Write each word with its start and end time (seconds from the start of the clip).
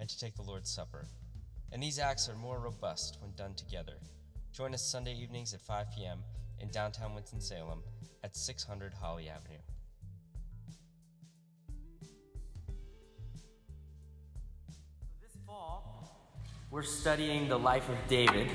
and 0.00 0.08
to 0.08 0.18
take 0.18 0.34
the 0.34 0.42
Lord's 0.42 0.70
Supper. 0.70 1.06
And 1.72 1.80
these 1.82 1.98
acts 1.98 2.28
are 2.28 2.34
more 2.34 2.58
robust 2.58 3.18
when 3.20 3.32
done 3.36 3.54
together. 3.54 3.92
Join 4.52 4.74
us 4.74 4.82
Sunday 4.82 5.14
evenings 5.14 5.54
at 5.54 5.60
5 5.60 5.86
p.m. 5.96 6.18
in 6.58 6.68
downtown 6.70 7.14
Winston-Salem 7.14 7.82
at 8.24 8.34
600 8.34 8.94
Holly 8.94 9.28
Avenue. 9.28 9.58
This 15.20 15.36
fall, 15.46 16.34
we're 16.70 16.82
studying 16.82 17.48
the 17.48 17.58
life 17.58 17.88
of 17.88 17.96
David 18.08 18.48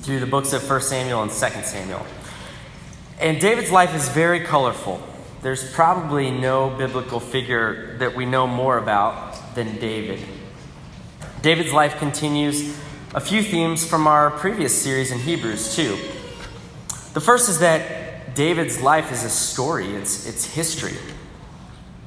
through 0.00 0.18
the 0.18 0.26
books 0.26 0.52
of 0.52 0.68
1 0.68 0.80
Samuel 0.80 1.22
and 1.22 1.30
2 1.30 1.36
Samuel. 1.36 2.04
And 3.20 3.40
David's 3.40 3.70
life 3.70 3.94
is 3.94 4.08
very 4.08 4.40
colorful. 4.40 5.00
There's 5.42 5.72
probably 5.72 6.30
no 6.30 6.70
biblical 6.70 7.20
figure 7.20 7.96
that 7.98 8.16
we 8.16 8.26
know 8.26 8.46
more 8.46 8.78
about 8.78 9.41
than 9.54 9.78
David. 9.78 10.20
David's 11.42 11.72
life 11.72 11.96
continues 11.98 12.78
a 13.14 13.20
few 13.20 13.42
themes 13.42 13.86
from 13.86 14.06
our 14.06 14.30
previous 14.30 14.80
series 14.80 15.10
in 15.10 15.18
Hebrews, 15.18 15.76
too. 15.76 15.98
The 17.12 17.20
first 17.20 17.48
is 17.48 17.58
that 17.58 18.34
David's 18.34 18.80
life 18.80 19.12
is 19.12 19.24
a 19.24 19.28
story, 19.28 19.90
it's, 19.90 20.26
it's 20.26 20.46
history. 20.46 20.96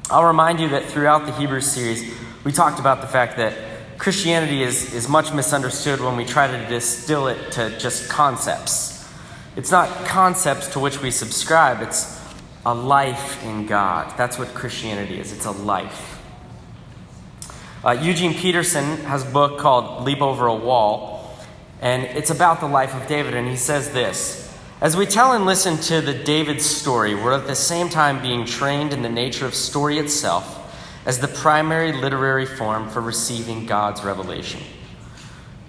I'll 0.09 0.25
remind 0.25 0.59
you 0.59 0.69
that 0.69 0.85
throughout 0.85 1.25
the 1.25 1.31
Hebrews 1.33 1.71
series, 1.71 2.13
we 2.43 2.51
talked 2.51 2.79
about 2.79 3.01
the 3.01 3.07
fact 3.07 3.37
that 3.37 3.55
Christianity 3.97 4.63
is, 4.63 4.93
is 4.93 5.07
much 5.07 5.33
misunderstood 5.33 5.99
when 6.01 6.15
we 6.15 6.25
try 6.25 6.47
to 6.47 6.67
distill 6.67 7.27
it 7.27 7.51
to 7.53 7.77
just 7.77 8.09
concepts. 8.09 9.07
It's 9.55 9.71
not 9.71 9.89
concepts 10.05 10.67
to 10.73 10.79
which 10.79 11.01
we 11.01 11.11
subscribe, 11.11 11.81
it's 11.81 12.19
a 12.65 12.73
life 12.73 13.43
in 13.43 13.67
God. 13.67 14.17
That's 14.17 14.39
what 14.39 14.49
Christianity 14.49 15.19
is 15.19 15.31
it's 15.31 15.45
a 15.45 15.51
life. 15.51 16.14
Uh, 17.85 17.91
Eugene 17.91 18.33
Peterson 18.33 18.97
has 19.03 19.21
a 19.21 19.29
book 19.29 19.59
called 19.59 20.03
Leap 20.05 20.19
Over 20.19 20.47
a 20.47 20.55
Wall, 20.55 21.37
and 21.81 22.01
it's 22.01 22.31
about 22.31 22.59
the 22.59 22.65
life 22.65 22.95
of 22.95 23.07
David, 23.07 23.35
and 23.35 23.47
he 23.47 23.55
says 23.55 23.91
this. 23.91 24.51
As 24.81 24.97
we 24.97 25.05
tell 25.05 25.33
and 25.33 25.45
listen 25.45 25.77
to 25.77 26.01
the 26.01 26.15
David 26.15 26.63
story, 26.63 27.13
we're 27.13 27.33
at 27.33 27.45
the 27.45 27.53
same 27.53 27.87
time 27.89 28.23
being 28.23 28.43
trained 28.43 28.91
in 28.91 29.03
the 29.03 29.09
nature 29.09 29.45
of 29.45 29.53
story 29.53 29.99
itself 29.99 30.75
as 31.05 31.19
the 31.19 31.27
primary 31.27 31.91
literary 31.91 32.47
form 32.47 32.89
for 32.89 33.01
receiving 33.01 33.67
God's 33.67 34.03
revelation. 34.03 34.61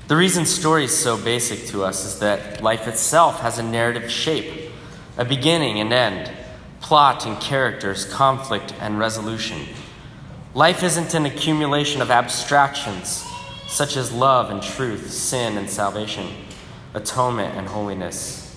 The 0.09 0.17
reason 0.17 0.47
story 0.47 0.85
is 0.85 0.97
so 0.97 1.23
basic 1.23 1.67
to 1.67 1.85
us 1.85 2.07
is 2.07 2.19
that 2.21 2.63
life 2.63 2.89
itself 2.89 3.41
has 3.41 3.59
a 3.59 3.63
narrative 3.63 4.11
shape, 4.11 4.71
a 5.19 5.25
beginning 5.27 5.81
and 5.81 5.93
end, 5.93 6.33
plot 6.81 7.27
and 7.27 7.39
characters, 7.43 8.07
conflict 8.07 8.73
and 8.81 8.99
resolution. 8.99 9.67
Life 10.57 10.83
isn't 10.83 11.13
an 11.13 11.27
accumulation 11.27 12.01
of 12.01 12.11
abstractions 12.11 13.27
such 13.69 13.95
as 13.95 14.11
love 14.11 14.49
and 14.49 14.63
truth, 14.63 15.11
sin 15.11 15.59
and 15.59 15.69
salvation, 15.69 16.29
atonement 16.95 17.55
and 17.59 17.69
holiness. 17.69 18.57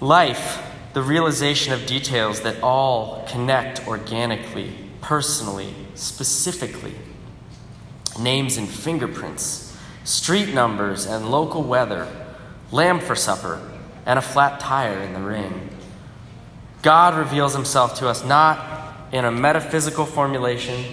Life, 0.00 0.62
the 0.92 1.02
realization 1.02 1.72
of 1.72 1.86
details 1.86 2.42
that 2.42 2.62
all 2.62 3.26
connect 3.28 3.84
organically, 3.88 4.76
personally, 5.00 5.74
specifically. 5.96 6.94
Names 8.20 8.56
and 8.56 8.68
fingerprints, 8.68 9.76
street 10.04 10.54
numbers 10.54 11.04
and 11.04 11.32
local 11.32 11.64
weather, 11.64 12.06
lamb 12.70 13.00
for 13.00 13.16
supper, 13.16 13.60
and 14.06 14.20
a 14.20 14.22
flat 14.22 14.60
tire 14.60 15.00
in 15.00 15.14
the 15.14 15.20
rain. 15.20 15.68
God 16.82 17.16
reveals 17.16 17.54
himself 17.54 17.96
to 17.96 18.06
us 18.06 18.24
not 18.24 18.82
in 19.12 19.26
a 19.26 19.30
metaphysical 19.30 20.06
formulation 20.06 20.84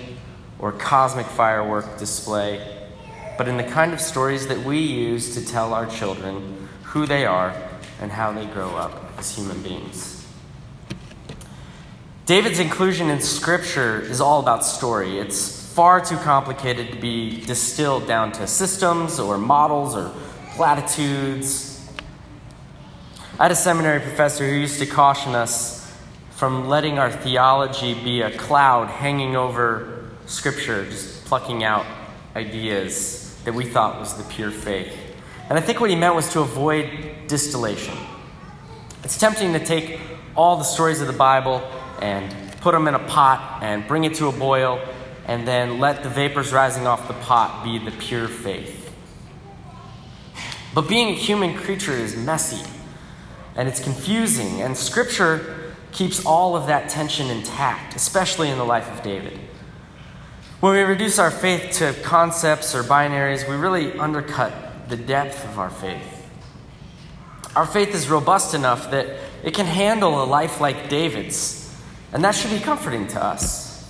or 0.59 0.73
cosmic 0.73 1.25
firework 1.25 1.97
display, 1.97 2.61
but 3.37 3.47
in 3.47 3.55
the 3.55 3.63
kind 3.63 3.93
of 3.93 4.01
stories 4.01 4.47
that 4.47 4.59
we 4.65 4.77
use 4.77 5.33
to 5.33 5.45
tell 5.45 5.73
our 5.73 5.85
children 5.85 6.67
who 6.83 7.05
they 7.05 7.25
are 7.25 7.55
and 8.01 8.11
how 8.11 8.31
they 8.33 8.45
grow 8.45 8.75
up 8.75 9.17
as 9.17 9.35
human 9.35 9.61
beings. 9.63 10.27
David's 12.25 12.59
inclusion 12.59 13.09
in 13.09 13.21
Scripture 13.21 14.01
is 14.01 14.21
all 14.21 14.41
about 14.41 14.65
story. 14.65 15.17
It's 15.17 15.73
far 15.73 16.03
too 16.03 16.17
complicated 16.17 16.91
to 16.91 16.97
be 16.97 17.41
distilled 17.45 18.05
down 18.05 18.33
to 18.33 18.45
systems 18.45 19.17
or 19.17 19.37
models 19.37 19.95
or 19.95 20.13
platitudes. 20.55 21.89
I 23.39 23.43
had 23.43 23.51
a 23.51 23.55
seminary 23.55 24.01
professor 24.01 24.47
who 24.47 24.55
used 24.55 24.79
to 24.79 24.85
caution 24.85 25.33
us 25.33 25.78
from 26.39 26.69
letting 26.69 26.97
our 26.97 27.11
theology 27.11 27.93
be 27.93 28.21
a 28.21 28.31
cloud 28.37 28.87
hanging 28.87 29.35
over 29.35 30.09
Scripture, 30.25 30.85
just 30.85 31.25
plucking 31.25 31.65
out 31.65 31.85
ideas 32.33 33.37
that 33.43 33.53
we 33.53 33.65
thought 33.65 33.99
was 33.99 34.13
the 34.13 34.23
pure 34.23 34.49
faith. 34.49 34.97
And 35.49 35.57
I 35.57 35.61
think 35.61 35.81
what 35.81 35.89
he 35.89 35.97
meant 35.97 36.15
was 36.15 36.31
to 36.31 36.39
avoid 36.39 37.27
distillation. 37.27 37.93
It's 39.03 39.17
tempting 39.17 39.51
to 39.51 39.59
take 39.59 39.99
all 40.33 40.55
the 40.55 40.63
stories 40.63 41.01
of 41.01 41.07
the 41.07 41.13
Bible 41.13 41.61
and 42.01 42.33
put 42.61 42.71
them 42.71 42.87
in 42.87 42.95
a 42.95 42.99
pot 42.99 43.59
and 43.61 43.85
bring 43.85 44.05
it 44.05 44.13
to 44.13 44.27
a 44.27 44.31
boil 44.31 44.79
and 45.25 45.45
then 45.45 45.77
let 45.77 46.03
the 46.03 46.09
vapors 46.09 46.53
rising 46.53 46.87
off 46.87 47.09
the 47.09 47.15
pot 47.15 47.65
be 47.65 47.79
the 47.79 47.91
pure 47.91 48.29
faith. 48.29 48.95
But 50.73 50.87
being 50.87 51.09
a 51.09 51.15
human 51.15 51.57
creature 51.57 51.91
is 51.91 52.15
messy 52.15 52.65
and 53.57 53.67
it's 53.67 53.83
confusing, 53.83 54.61
and 54.61 54.77
Scripture 54.77 55.58
keeps 55.91 56.25
all 56.25 56.55
of 56.55 56.67
that 56.67 56.89
tension 56.89 57.29
intact, 57.29 57.95
especially 57.95 58.49
in 58.49 58.57
the 58.57 58.65
life 58.65 58.89
of 58.91 59.03
David. 59.03 59.39
When 60.59 60.73
we 60.73 60.81
reduce 60.81 61.19
our 61.19 61.31
faith 61.31 61.77
to 61.77 61.93
concepts 62.03 62.75
or 62.75 62.83
binaries, 62.83 63.47
we 63.47 63.55
really 63.55 63.93
undercut 63.93 64.89
the 64.89 64.97
depth 64.97 65.45
of 65.45 65.57
our 65.57 65.69
faith. 65.69 66.29
Our 67.55 67.65
faith 67.65 67.95
is 67.95 68.09
robust 68.09 68.53
enough 68.53 68.91
that 68.91 69.07
it 69.43 69.53
can 69.53 69.65
handle 69.65 70.21
a 70.21 70.25
life 70.25 70.59
like 70.59 70.89
David's, 70.89 71.73
and 72.11 72.23
that 72.23 72.35
should 72.35 72.51
be 72.51 72.59
comforting 72.59 73.07
to 73.07 73.23
us. 73.23 73.89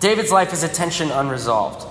David's 0.00 0.30
life 0.30 0.52
is 0.52 0.62
a 0.62 0.68
tension 0.68 1.10
unresolved. 1.10 1.86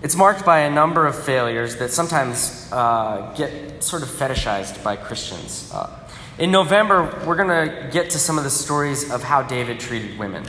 It's 0.00 0.14
marked 0.14 0.44
by 0.44 0.60
a 0.60 0.70
number 0.70 1.06
of 1.06 1.20
failures 1.20 1.76
that 1.76 1.90
sometimes 1.90 2.68
uh, 2.72 3.34
get 3.36 3.82
sort 3.82 4.02
of 4.02 4.08
fetishized 4.08 4.82
by 4.84 4.96
Christians. 4.96 5.70
Uh, 5.72 6.08
in 6.38 6.50
November, 6.52 7.22
we're 7.26 7.36
going 7.36 7.48
to 7.48 7.90
get 7.90 8.10
to 8.10 8.18
some 8.18 8.38
of 8.38 8.44
the 8.44 8.50
stories 8.50 9.10
of 9.10 9.24
how 9.24 9.42
David 9.42 9.80
treated 9.80 10.18
women. 10.18 10.44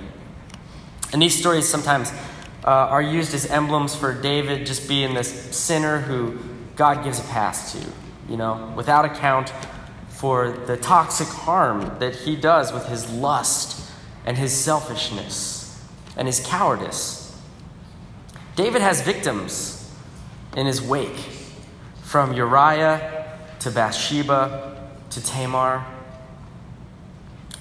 And 1.12 1.22
these 1.22 1.38
stories 1.38 1.68
sometimes 1.68 2.12
uh, 2.64 2.70
are 2.70 3.02
used 3.02 3.34
as 3.34 3.48
emblems 3.48 3.96
for 3.96 4.14
David 4.14 4.68
just 4.68 4.88
being 4.88 5.16
this 5.16 5.30
sinner 5.56 6.00
who 6.00 6.38
God 6.76 7.04
gives 7.04 7.20
a 7.20 7.24
pass 7.24 7.74
to 7.74 7.86
you 8.30 8.38
know, 8.38 8.72
without 8.76 9.06
account 9.06 9.52
for 10.10 10.52
the 10.52 10.78
toxic 10.78 11.28
harm 11.28 11.98
that 12.00 12.16
he 12.16 12.36
does 12.36 12.72
with 12.72 12.86
his 12.86 13.12
lust 13.12 13.90
and 14.26 14.38
his 14.38 14.54
selfishness 14.54 15.84
and 16.16 16.28
his 16.28 16.40
cowardice. 16.40 17.19
David 18.60 18.82
has 18.82 19.00
victims 19.00 19.90
in 20.58 20.66
his 20.66 20.82
wake, 20.82 21.16
from 22.04 22.34
Uriah 22.34 23.38
to 23.60 23.72
Bathsheba 23.72 24.92
to 25.12 25.24
Tamar. 25.24 25.86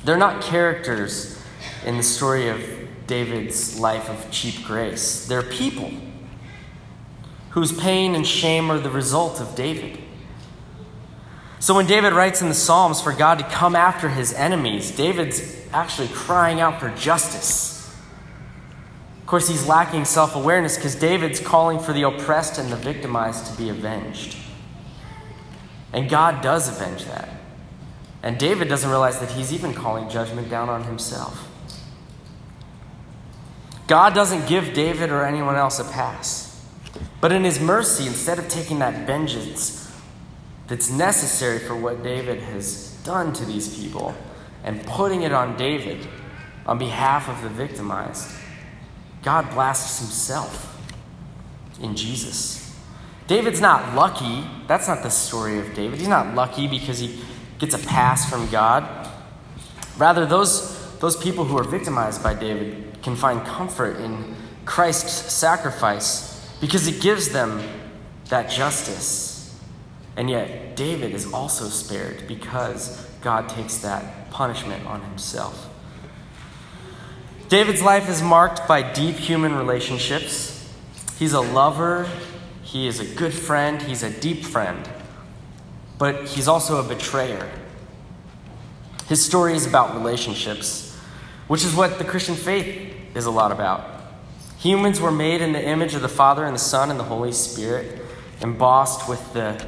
They're 0.03 0.17
not 0.17 0.43
characters 0.43 1.41
in 1.87 1.99
the 1.99 2.03
story 2.03 2.49
of 2.49 2.61
David's 3.07 3.79
life 3.79 4.11
of 4.11 4.29
cheap 4.33 4.65
grace, 4.65 5.25
they're 5.29 5.45
people 5.45 5.93
whose 7.51 7.71
pain 7.71 8.17
and 8.17 8.27
shame 8.27 8.69
are 8.69 8.81
the 8.81 8.91
result 8.91 9.41
of 9.41 9.55
David. 9.55 10.01
So 11.61 11.77
when 11.77 11.87
David 11.87 12.13
writes 12.13 12.43
in 12.43 12.49
the 12.49 12.55
Psalms 12.55 13.01
for 13.01 13.13
God 13.13 13.39
to 13.39 13.45
come 13.45 13.77
after 13.77 14.09
his 14.09 14.35
enemies, 14.35 14.91
David's 14.91 15.65
actually 15.73 16.09
crying 16.09 16.59
out 16.59 16.81
for 16.81 16.91
justice. 16.97 17.78
Of 19.29 19.31
course, 19.31 19.49
he's 19.49 19.67
lacking 19.67 20.07
self 20.07 20.35
awareness 20.35 20.77
because 20.77 20.95
David's 20.95 21.39
calling 21.39 21.79
for 21.79 21.93
the 21.93 22.05
oppressed 22.05 22.57
and 22.57 22.73
the 22.73 22.77
victimized 22.77 23.45
to 23.45 23.59
be 23.59 23.69
avenged. 23.69 24.39
And 25.93 26.09
God 26.09 26.41
does 26.41 26.67
avenge 26.67 27.05
that. 27.05 27.29
And 28.23 28.39
David 28.39 28.69
doesn't 28.69 28.89
realize 28.89 29.19
that 29.19 29.33
he's 29.33 29.53
even 29.53 29.75
calling 29.75 30.09
judgment 30.09 30.49
down 30.49 30.71
on 30.71 30.85
himself. 30.85 31.47
God 33.87 34.15
doesn't 34.15 34.49
give 34.49 34.73
David 34.73 35.11
or 35.11 35.23
anyone 35.23 35.57
else 35.57 35.79
a 35.79 35.85
pass. 35.85 36.67
But 37.21 37.31
in 37.31 37.45
his 37.45 37.61
mercy, 37.61 38.07
instead 38.07 38.39
of 38.39 38.49
taking 38.49 38.79
that 38.79 39.07
vengeance 39.07 39.95
that's 40.69 40.91
necessary 40.91 41.59
for 41.59 41.77
what 41.77 42.03
David 42.03 42.41
has 42.41 42.97
done 43.05 43.35
to 43.35 43.45
these 43.45 43.79
people 43.79 44.15
and 44.65 44.83
putting 44.87 45.21
it 45.21 45.33
on 45.33 45.55
David 45.59 46.09
on 46.65 46.79
behalf 46.79 47.29
of 47.29 47.43
the 47.43 47.51
victimized, 47.51 48.38
God 49.23 49.51
blasts 49.51 49.99
himself 49.99 50.79
in 51.81 51.97
Jesus. 51.97 52.77
David's 53.27 53.61
not 53.61 53.95
lucky. 53.95 54.45
That's 54.67 54.89
not 54.89 55.03
the 55.03 55.11
story 55.11 55.59
of 55.59 55.75
David. 55.75 55.99
He's 55.99 56.09
not 56.09 56.35
lucky 56.35 56.67
because 56.67 56.99
he 56.99 57.21
gets 57.59 57.75
a 57.75 57.79
pass 57.79 58.29
from 58.29 58.49
God. 58.51 59.09
Rather, 59.99 60.25
those, 60.25 60.99
those 60.99 61.17
people 61.17 61.45
who 61.45 61.59
are 61.59 61.65
victimized 61.65 62.23
by 62.23 62.35
David 62.35 63.03
can 63.03 63.17
find 63.17 63.45
comfort 63.47 63.99
in 63.99 64.35
Christ's 64.65 65.33
sacrifice 65.33 66.57
because 66.61 66.87
it 66.87 67.01
gives 67.03 67.29
them 67.31 67.63
that 68.29 68.51
justice. 68.51 69.59
And 70.17 70.31
yet, 70.31 70.77
David 70.77 71.13
is 71.15 71.33
also 71.33 71.69
spared 71.69 72.27
because 72.27 73.07
God 73.21 73.49
takes 73.49 73.79
that 73.79 74.31
punishment 74.31 74.87
on 74.87 75.03
himself. 75.03 75.69
David's 77.49 77.81
life 77.81 78.11
is 78.11 78.21
marked 78.21 78.69
by 78.69 78.83
deep 78.83 79.17
human 79.17 79.55
relationships. 79.55 80.71
He's 81.19 81.33
a 81.33 81.41
lover, 81.41 82.07
he 82.63 82.87
is 82.87 83.01
a 83.01 83.07
good 83.07 83.33
friend, 83.33 83.81
he's 83.81 84.03
a 84.03 84.11
deep 84.11 84.45
friend, 84.45 84.87
but 85.97 86.27
he's 86.27 86.47
also 86.47 86.79
a 86.79 86.83
betrayer. 86.83 87.51
His 89.07 89.25
story 89.25 89.55
is 89.55 89.67
about 89.67 89.95
relationships, 89.95 90.95
which 91.47 91.65
is 91.65 91.75
what 91.75 91.97
the 91.97 92.05
Christian 92.05 92.35
faith 92.35 92.95
is 93.15 93.25
a 93.25 93.31
lot 93.31 93.51
about. 93.51 93.83
Humans 94.59 95.01
were 95.01 95.11
made 95.11 95.41
in 95.41 95.53
the 95.53 95.65
image 95.67 95.95
of 95.95 96.03
the 96.03 96.09
Father 96.09 96.45
and 96.45 96.55
the 96.55 96.61
Son 96.61 96.91
and 96.91 97.01
the 97.01 97.05
Holy 97.05 97.33
Spirit, 97.33 98.03
embossed 98.43 99.09
with 99.09 99.33
the 99.33 99.67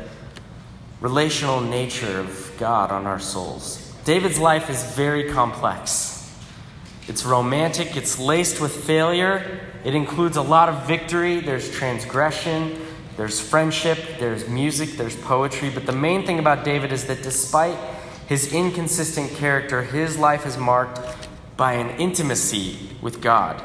relational 1.01 1.63
nature 1.63 2.21
of 2.21 2.53
God 2.59 2.91
on 2.91 3.07
our 3.07 3.19
souls. 3.19 3.91
David's 4.05 4.39
life 4.39 4.69
is 4.69 4.85
very 4.93 5.33
complex. 5.33 6.20
It's 7.11 7.25
romantic, 7.25 7.97
it's 7.97 8.21
laced 8.21 8.61
with 8.61 8.73
failure, 8.73 9.59
it 9.83 9.97
includes 9.97 10.37
a 10.37 10.43
lot 10.43 10.69
of 10.69 10.87
victory, 10.87 11.41
there's 11.41 11.69
transgression, 11.69 12.81
there's 13.17 13.41
friendship, 13.41 13.99
there's 14.21 14.49
music, 14.49 14.91
there's 14.91 15.17
poetry. 15.17 15.71
But 15.71 15.87
the 15.87 15.93
main 15.93 16.25
thing 16.25 16.39
about 16.39 16.63
David 16.65 16.93
is 16.93 17.07
that 17.07 17.25
despite 17.25 17.77
his 18.29 18.53
inconsistent 18.53 19.33
character, 19.33 19.83
his 19.83 20.19
life 20.19 20.47
is 20.47 20.57
marked 20.57 21.01
by 21.57 21.73
an 21.73 21.99
intimacy 21.99 22.79
with 23.03 23.21
God. 23.21 23.61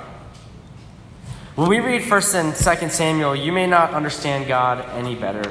When 1.53 1.69
we 1.69 1.81
read 1.81 2.01
1st 2.01 2.33
and 2.33 2.53
2nd 2.53 2.89
Samuel, 2.89 3.35
you 3.35 3.51
may 3.51 3.67
not 3.67 3.93
understand 3.93 4.47
God 4.47 4.83
any 4.97 5.13
better 5.13 5.43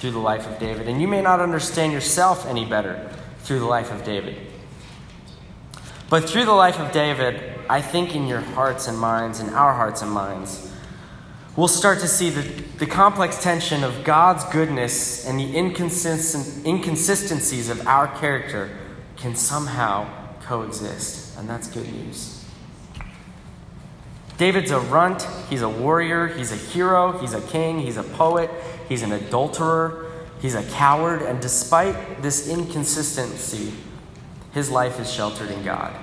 through 0.00 0.10
the 0.10 0.18
life 0.18 0.48
of 0.48 0.58
David, 0.58 0.88
and 0.88 1.00
you 1.00 1.06
may 1.06 1.22
not 1.22 1.38
understand 1.38 1.92
yourself 1.92 2.44
any 2.44 2.64
better 2.64 3.08
through 3.44 3.60
the 3.60 3.66
life 3.66 3.92
of 3.92 4.02
David. 4.02 4.49
But 6.10 6.28
through 6.28 6.44
the 6.44 6.52
life 6.52 6.80
of 6.80 6.90
David, 6.90 7.40
I 7.68 7.80
think 7.80 8.16
in 8.16 8.26
your 8.26 8.40
hearts 8.40 8.88
and 8.88 8.98
minds, 8.98 9.38
in 9.38 9.48
our 9.50 9.72
hearts 9.72 10.02
and 10.02 10.10
minds, 10.10 10.68
we'll 11.54 11.68
start 11.68 12.00
to 12.00 12.08
see 12.08 12.30
the, 12.30 12.42
the 12.78 12.86
complex 12.86 13.40
tension 13.40 13.84
of 13.84 14.02
God's 14.02 14.44
goodness 14.46 15.24
and 15.24 15.38
the 15.38 15.56
inconsistent, 15.56 16.66
inconsistencies 16.66 17.70
of 17.70 17.86
our 17.86 18.08
character 18.18 18.76
can 19.16 19.36
somehow 19.36 20.10
coexist. 20.42 21.38
And 21.38 21.48
that's 21.48 21.68
good 21.68 21.90
news. 21.92 22.44
David's 24.36 24.72
a 24.72 24.80
runt, 24.80 25.28
he's 25.48 25.62
a 25.62 25.68
warrior, 25.68 26.26
he's 26.26 26.50
a 26.50 26.56
hero, 26.56 27.18
he's 27.18 27.34
a 27.34 27.40
king, 27.40 27.78
he's 27.78 27.98
a 27.98 28.02
poet, 28.02 28.50
he's 28.88 29.02
an 29.02 29.12
adulterer, 29.12 30.10
he's 30.40 30.56
a 30.56 30.64
coward, 30.70 31.22
and 31.22 31.40
despite 31.40 32.20
this 32.20 32.48
inconsistency, 32.48 33.74
his 34.52 34.70
life 34.70 34.98
is 35.00 35.10
sheltered 35.10 35.50
in 35.50 35.62
God. 35.62 35.94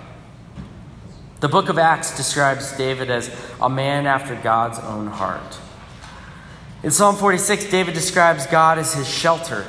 The 1.39 1.47
book 1.49 1.69
of 1.69 1.77
Acts 1.77 2.17
describes 2.17 2.75
David 2.77 3.11
as 3.11 3.29
a 3.61 3.69
man 3.69 4.07
after 4.07 4.35
God's 4.35 4.79
own 4.79 5.07
heart. 5.07 5.59
In 6.81 6.91
Psalm 6.91 7.15
46, 7.15 7.65
David 7.65 7.94
describes 7.94 8.47
God 8.47 8.79
as 8.79 8.94
his 8.94 9.07
shelter. 9.07 9.65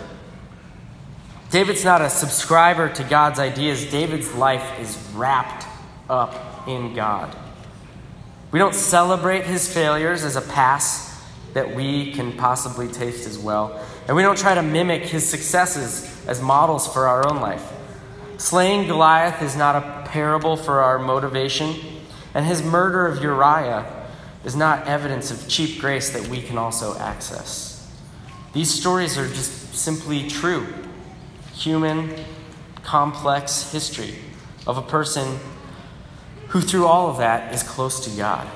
David's 1.51 1.85
not 1.85 2.01
a 2.01 2.11
subscriber 2.11 2.89
to 2.91 3.05
God's 3.05 3.39
ideas, 3.39 3.91
David's 3.91 4.33
life 4.35 4.79
is 4.81 4.97
wrapped 5.15 5.67
up 6.09 6.67
in 6.69 6.95
God. 6.95 7.35
We 8.51 8.59
don't 8.59 8.75
celebrate 8.75 9.45
his 9.45 9.71
failures 9.73 10.25
as 10.25 10.37
a 10.37 10.43
pass 10.43 11.23
that 11.53 11.75
we 11.75 12.13
can 12.13 12.33
possibly 12.35 12.89
taste 12.89 13.27
as 13.27 13.39
well, 13.39 13.85
and 14.07 14.17
we 14.17 14.23
don't 14.23 14.39
try 14.39 14.55
to 14.55 14.63
mimic 14.63 15.03
his 15.03 15.29
successes 15.29 16.27
as 16.27 16.41
models 16.41 16.91
for 16.91 17.09
our 17.09 17.29
own 17.31 17.41
life. 17.41 17.73
Slaying 18.39 18.87
Goliath 18.87 19.43
is 19.43 19.57
not 19.57 19.75
a 19.75 20.09
parable 20.09 20.57
for 20.57 20.81
our 20.81 21.01
motivation, 21.01 21.75
and 22.35 22.47
his 22.47 22.63
murder 22.63 23.05
of 23.05 23.21
Uriah 23.21 24.07
is 24.45 24.55
not 24.55 24.87
evidence 24.87 25.33
of 25.33 25.49
cheap 25.49 25.81
grace 25.81 26.11
that 26.11 26.29
we 26.29 26.41
can 26.41 26.57
also 26.57 26.97
access. 26.99 27.93
These 28.53 28.73
stories 28.73 29.19
are 29.19 29.27
just 29.27 29.75
simply 29.75 30.29
true, 30.29 30.69
human, 31.53 32.15
complex 32.85 33.73
history 33.73 34.15
of 34.69 34.79
a 34.79 34.83
person 34.83 35.41
who, 36.49 36.61
through 36.61 36.87
all 36.87 37.11
of 37.11 37.19
that, 37.19 37.53
is 37.53 37.65
close 37.65 37.99
to 38.09 38.17
God. 38.17 38.49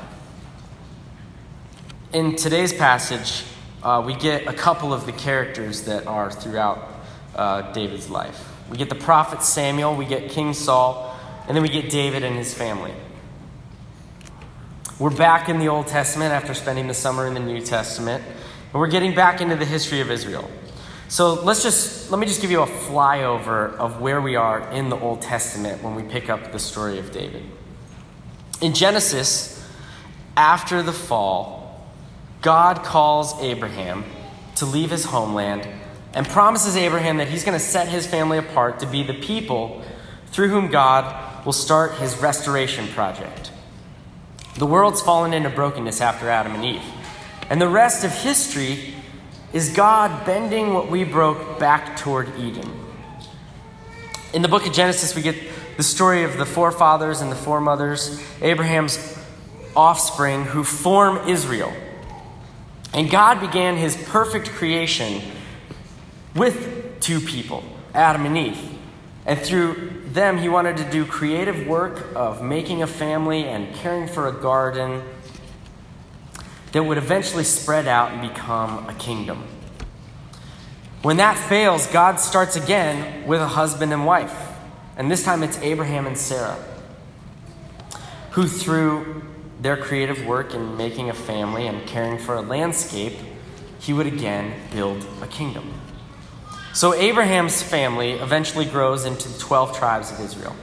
In 2.12 2.37
today's 2.37 2.73
passage, 2.73 3.43
uh, 3.82 4.00
we 4.06 4.14
get 4.14 4.46
a 4.46 4.52
couple 4.52 4.94
of 4.94 5.06
the 5.06 5.12
characters 5.12 5.82
that 5.82 6.06
are 6.06 6.31
throughout 6.31 6.88
uh, 7.35 7.73
David's 7.73 8.08
life. 8.08 8.51
We 8.70 8.76
get 8.76 8.88
the 8.88 8.94
prophet 8.94 9.43
Samuel, 9.43 9.97
we 9.97 10.06
get 10.06 10.31
King 10.31 10.55
Saul, 10.55 11.14
and 11.47 11.56
then 11.56 11.62
we 11.62 11.69
get 11.69 11.91
David 11.91 12.23
and 12.23 12.37
his 12.37 12.55
family. 12.55 12.93
We're 14.99 15.11
back 15.11 15.49
in 15.49 15.59
the 15.59 15.69
Old 15.69 15.88
Testament 15.88 16.32
after 16.32 16.55
spending 16.55 16.87
the 16.87 16.94
summer 16.94 17.26
in 17.26 17.35
the 17.35 17.41
New 17.41 17.61
Testament, 17.61 18.23
and 18.25 18.75
we're 18.75 18.88
getting 18.88 19.14
back 19.14 19.41
into 19.41 19.56
the 19.56 19.64
history 19.64 20.00
of 20.00 20.11
Israel. 20.11 20.49
So 21.09 21.35
let's 21.35 21.62
just 21.62 22.11
let 22.11 22.19
me 22.19 22.26
just 22.26 22.41
give 22.41 22.50
you 22.50 22.62
a 22.62 22.67
flyover 22.67 23.75
of 23.75 24.00
where 24.00 24.20
we 24.20 24.37
are 24.37 24.70
in 24.70 24.88
the 24.88 24.97
Old 24.99 25.20
Testament 25.20 25.82
when 25.82 25.94
we 25.94 26.03
pick 26.03 26.31
up 26.31 26.53
the 26.53 26.59
story 26.59 26.99
of 26.99 27.12
David. 27.12 27.43
In 28.62 28.73
Genesis, 28.73 29.62
after 30.37 30.82
the 30.82 30.93
fall, 30.93 31.87
God 32.41 32.82
calls 32.82 33.35
Abraham 33.43 34.05
to 34.57 34.64
leave 34.64 34.90
his 34.90 35.04
homeland 35.04 35.69
and 36.14 36.28
promises 36.28 36.76
Abraham 36.76 37.16
that 37.19 37.28
he's 37.28 37.45
going 37.45 37.59
to 37.59 37.64
set 37.64 37.88
his 37.88 38.07
family 38.07 38.38
apart 38.38 38.81
to 38.81 38.87
be 38.87 39.02
the 39.02 39.14
people 39.14 39.83
through 40.26 40.49
whom 40.49 40.69
God 40.69 41.45
will 41.45 41.52
start 41.52 41.95
his 41.95 42.16
restoration 42.19 42.88
project. 42.88 43.50
The 44.57 44.66
world's 44.66 45.00
fallen 45.00 45.33
into 45.33 45.50
brokenness 45.50 46.00
after 46.00 46.28
Adam 46.28 46.54
and 46.54 46.64
Eve. 46.64 46.83
And 47.49 47.61
the 47.61 47.69
rest 47.69 48.04
of 48.04 48.12
history 48.12 48.95
is 49.52 49.73
God 49.73 50.25
bending 50.25 50.73
what 50.73 50.90
we 50.90 51.04
broke 51.04 51.59
back 51.59 51.97
toward 51.97 52.28
Eden. 52.38 52.71
In 54.33 54.42
the 54.42 54.49
book 54.49 54.66
of 54.66 54.73
Genesis, 54.73 55.14
we 55.14 55.23
get 55.23 55.37
the 55.76 55.83
story 55.83 56.25
of 56.25 56.38
the 56.38 56.47
forefathers 56.47 57.21
and 57.21 57.31
the 57.31 57.37
foremothers, 57.37 58.23
Abraham's 58.40 59.19
offspring, 59.75 60.45
who 60.45 60.64
form 60.64 61.28
Israel. 61.28 61.73
And 62.95 63.11
God 63.11 63.40
began 63.40 63.76
his 63.76 63.97
perfect 63.97 64.50
creation 64.50 65.23
with 66.34 67.00
two 67.00 67.20
people, 67.20 67.64
Adam 67.94 68.26
and 68.26 68.36
Eve. 68.36 68.78
And 69.24 69.38
through 69.38 70.02
them, 70.06 70.38
he 70.38 70.48
wanted 70.48 70.76
to 70.78 70.90
do 70.90 71.04
creative 71.04 71.66
work 71.66 72.14
of 72.14 72.42
making 72.42 72.82
a 72.82 72.86
family 72.86 73.44
and 73.44 73.74
caring 73.76 74.08
for 74.08 74.26
a 74.26 74.32
garden 74.32 75.02
that 76.72 76.82
would 76.82 76.98
eventually 76.98 77.44
spread 77.44 77.86
out 77.86 78.12
and 78.12 78.28
become 78.28 78.88
a 78.88 78.94
kingdom. 78.94 79.44
When 81.02 81.18
that 81.18 81.36
fails, 81.36 81.86
God 81.88 82.18
starts 82.18 82.56
again 82.56 83.26
with 83.26 83.40
a 83.40 83.48
husband 83.48 83.92
and 83.92 84.06
wife. 84.06 84.34
And 84.96 85.10
this 85.10 85.24
time 85.24 85.42
it's 85.42 85.58
Abraham 85.58 86.06
and 86.06 86.16
Sarah, 86.16 86.58
who, 88.32 88.46
through 88.46 89.22
their 89.60 89.76
creative 89.76 90.26
work 90.26 90.54
in 90.54 90.76
making 90.76 91.10
a 91.10 91.14
family 91.14 91.66
and 91.66 91.86
caring 91.86 92.18
for 92.18 92.34
a 92.34 92.40
landscape, 92.40 93.14
he 93.78 93.92
would 93.92 94.06
again 94.06 94.54
build 94.72 95.04
a 95.20 95.26
kingdom. 95.26 95.72
So 96.73 96.95
Abraham's 96.95 97.62
family 97.62 98.12
eventually 98.12 98.64
grows 98.64 99.05
into 99.05 99.29
the 99.29 99.38
12 99.38 99.79
tribes 99.79 100.11
of 100.11 100.21
Israel. 100.21 100.57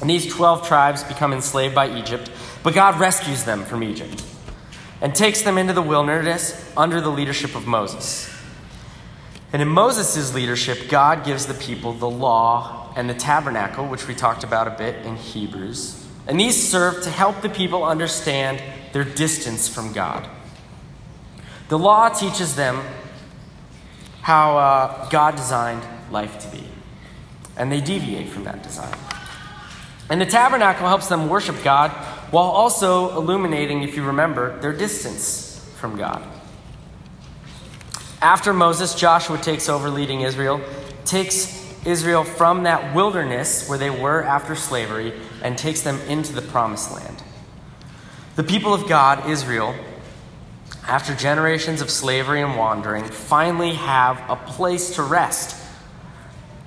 And 0.00 0.08
these 0.08 0.32
12 0.32 0.66
tribes 0.66 1.02
become 1.04 1.32
enslaved 1.32 1.74
by 1.74 1.88
Egypt, 1.98 2.30
but 2.62 2.74
God 2.74 2.98
rescues 2.98 3.44
them 3.44 3.64
from 3.64 3.82
Egypt 3.82 4.24
and 5.00 5.14
takes 5.14 5.42
them 5.42 5.58
into 5.58 5.72
the 5.72 5.82
wilderness 5.82 6.72
under 6.76 7.00
the 7.00 7.10
leadership 7.10 7.54
of 7.54 7.66
Moses. 7.66 8.32
And 9.52 9.62
in 9.62 9.68
Moses' 9.68 10.34
leadership, 10.34 10.88
God 10.88 11.24
gives 11.24 11.46
the 11.46 11.54
people 11.54 11.92
the 11.92 12.10
law 12.10 12.92
and 12.96 13.08
the 13.08 13.14
tabernacle, 13.14 13.86
which 13.86 14.08
we 14.08 14.14
talked 14.14 14.44
about 14.44 14.66
a 14.66 14.70
bit 14.70 15.04
in 15.04 15.16
Hebrews. 15.16 16.04
And 16.26 16.40
these 16.40 16.70
serve 16.70 17.02
to 17.04 17.10
help 17.10 17.42
the 17.42 17.48
people 17.48 17.84
understand 17.84 18.62
their 18.92 19.04
distance 19.04 19.68
from 19.68 19.92
God. 19.92 20.28
The 21.68 21.78
law 21.78 22.08
teaches 22.08 22.56
them 22.56 22.82
how 24.26 24.58
uh, 24.58 25.08
God 25.08 25.36
designed 25.36 25.84
life 26.10 26.40
to 26.40 26.48
be, 26.48 26.64
and 27.56 27.70
they 27.70 27.80
deviate 27.80 28.28
from 28.28 28.42
that 28.42 28.60
design. 28.60 28.92
And 30.10 30.20
the 30.20 30.26
tabernacle 30.26 30.88
helps 30.88 31.06
them 31.06 31.28
worship 31.28 31.62
God 31.62 31.92
while 32.32 32.48
also 32.48 33.16
illuminating, 33.16 33.84
if 33.84 33.94
you 33.94 34.02
remember, 34.02 34.58
their 34.58 34.72
distance 34.72 35.64
from 35.76 35.96
God. 35.96 36.24
After 38.20 38.52
Moses, 38.52 38.96
Joshua 38.96 39.38
takes 39.38 39.68
over 39.68 39.90
leading 39.90 40.22
Israel, 40.22 40.60
takes 41.04 41.64
Israel 41.86 42.24
from 42.24 42.64
that 42.64 42.96
wilderness 42.96 43.68
where 43.68 43.78
they 43.78 43.90
were 43.90 44.24
after 44.24 44.56
slavery, 44.56 45.12
and 45.40 45.56
takes 45.56 45.82
them 45.82 46.00
into 46.08 46.32
the 46.32 46.42
promised 46.42 46.90
land. 46.92 47.22
The 48.34 48.42
people 48.42 48.74
of 48.74 48.88
God, 48.88 49.30
Israel, 49.30 49.72
after 50.86 51.14
generations 51.14 51.80
of 51.80 51.90
slavery 51.90 52.42
and 52.42 52.56
wandering, 52.56 53.04
finally 53.04 53.74
have 53.74 54.22
a 54.28 54.36
place 54.36 54.94
to 54.94 55.02
rest, 55.02 55.56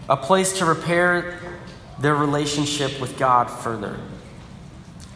a 0.09 0.17
place 0.17 0.57
to 0.59 0.65
repair 0.65 1.39
their 1.99 2.15
relationship 2.15 2.99
with 2.99 3.17
God 3.17 3.45
further. 3.49 3.97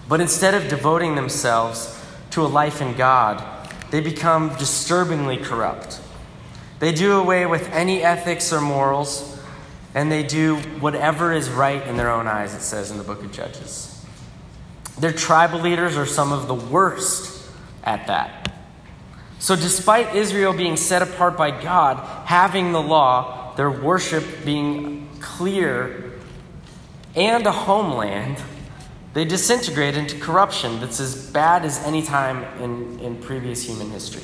But 0.08 0.22
instead 0.22 0.54
of 0.54 0.70
devoting 0.70 1.16
themselves 1.16 2.00
to 2.32 2.44
a 2.44 2.48
life 2.48 2.82
in 2.82 2.96
God, 2.96 3.44
they 3.92 4.02
become 4.02 4.56
disturbingly 4.58 5.38
corrupt. 5.38 6.00
They 6.80 6.92
do 6.92 7.20
away 7.20 7.46
with 7.46 7.70
any 7.72 8.04
ethics 8.04 8.52
or 8.52 8.60
morals, 8.60 9.40
and 9.96 10.12
they 10.12 10.24
do 10.24 10.58
whatever 10.80 11.32
is 11.32 11.50
right 11.50 11.86
in 11.88 11.98
their 11.98 12.10
own 12.12 12.28
eyes, 12.28 12.54
it 12.54 12.62
says 12.62 12.92
in 12.92 12.98
the 12.98 13.04
book 13.04 13.24
of 13.24 13.32
Judges. 13.32 14.04
Their 15.00 15.14
tribal 15.14 15.60
leaders 15.60 15.98
are 15.98 16.06
some 16.06 16.32
of 16.32 16.48
the 16.48 16.54
worst 16.54 17.50
at 17.84 18.08
that. 18.08 18.44
So, 19.44 19.58
despite 19.58 20.16
Israel 20.16 20.54
being 20.54 20.78
set 20.78 21.02
apart 21.02 21.36
by 21.36 21.52
God, 21.52 21.98
having 22.26 22.72
the 22.72 22.82
law, 22.82 23.54
their 23.58 23.70
worship 23.70 24.24
being 24.46 25.10
clear, 25.20 26.14
and 27.14 27.46
a 27.46 27.52
homeland, 27.52 28.42
they 29.14 29.26
disintegrate 29.26 29.98
into 29.98 30.18
corruption 30.18 30.80
that's 30.80 31.02
as 31.02 31.30
bad 31.30 31.66
as 31.66 31.78
any 31.80 32.02
time 32.02 32.46
in, 32.62 32.98
in 33.02 33.18
previous 33.18 33.68
human 33.68 33.90
history. 33.90 34.24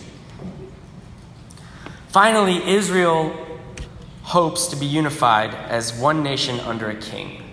Finally, 2.08 2.66
Israel 2.66 3.60
hopes 4.22 4.68
to 4.68 4.78
be 4.78 4.86
unified 4.86 5.54
as 5.54 5.92
one 5.92 6.24
nation 6.24 6.62
under 6.62 6.90
a 6.90 6.96
king, 6.96 7.44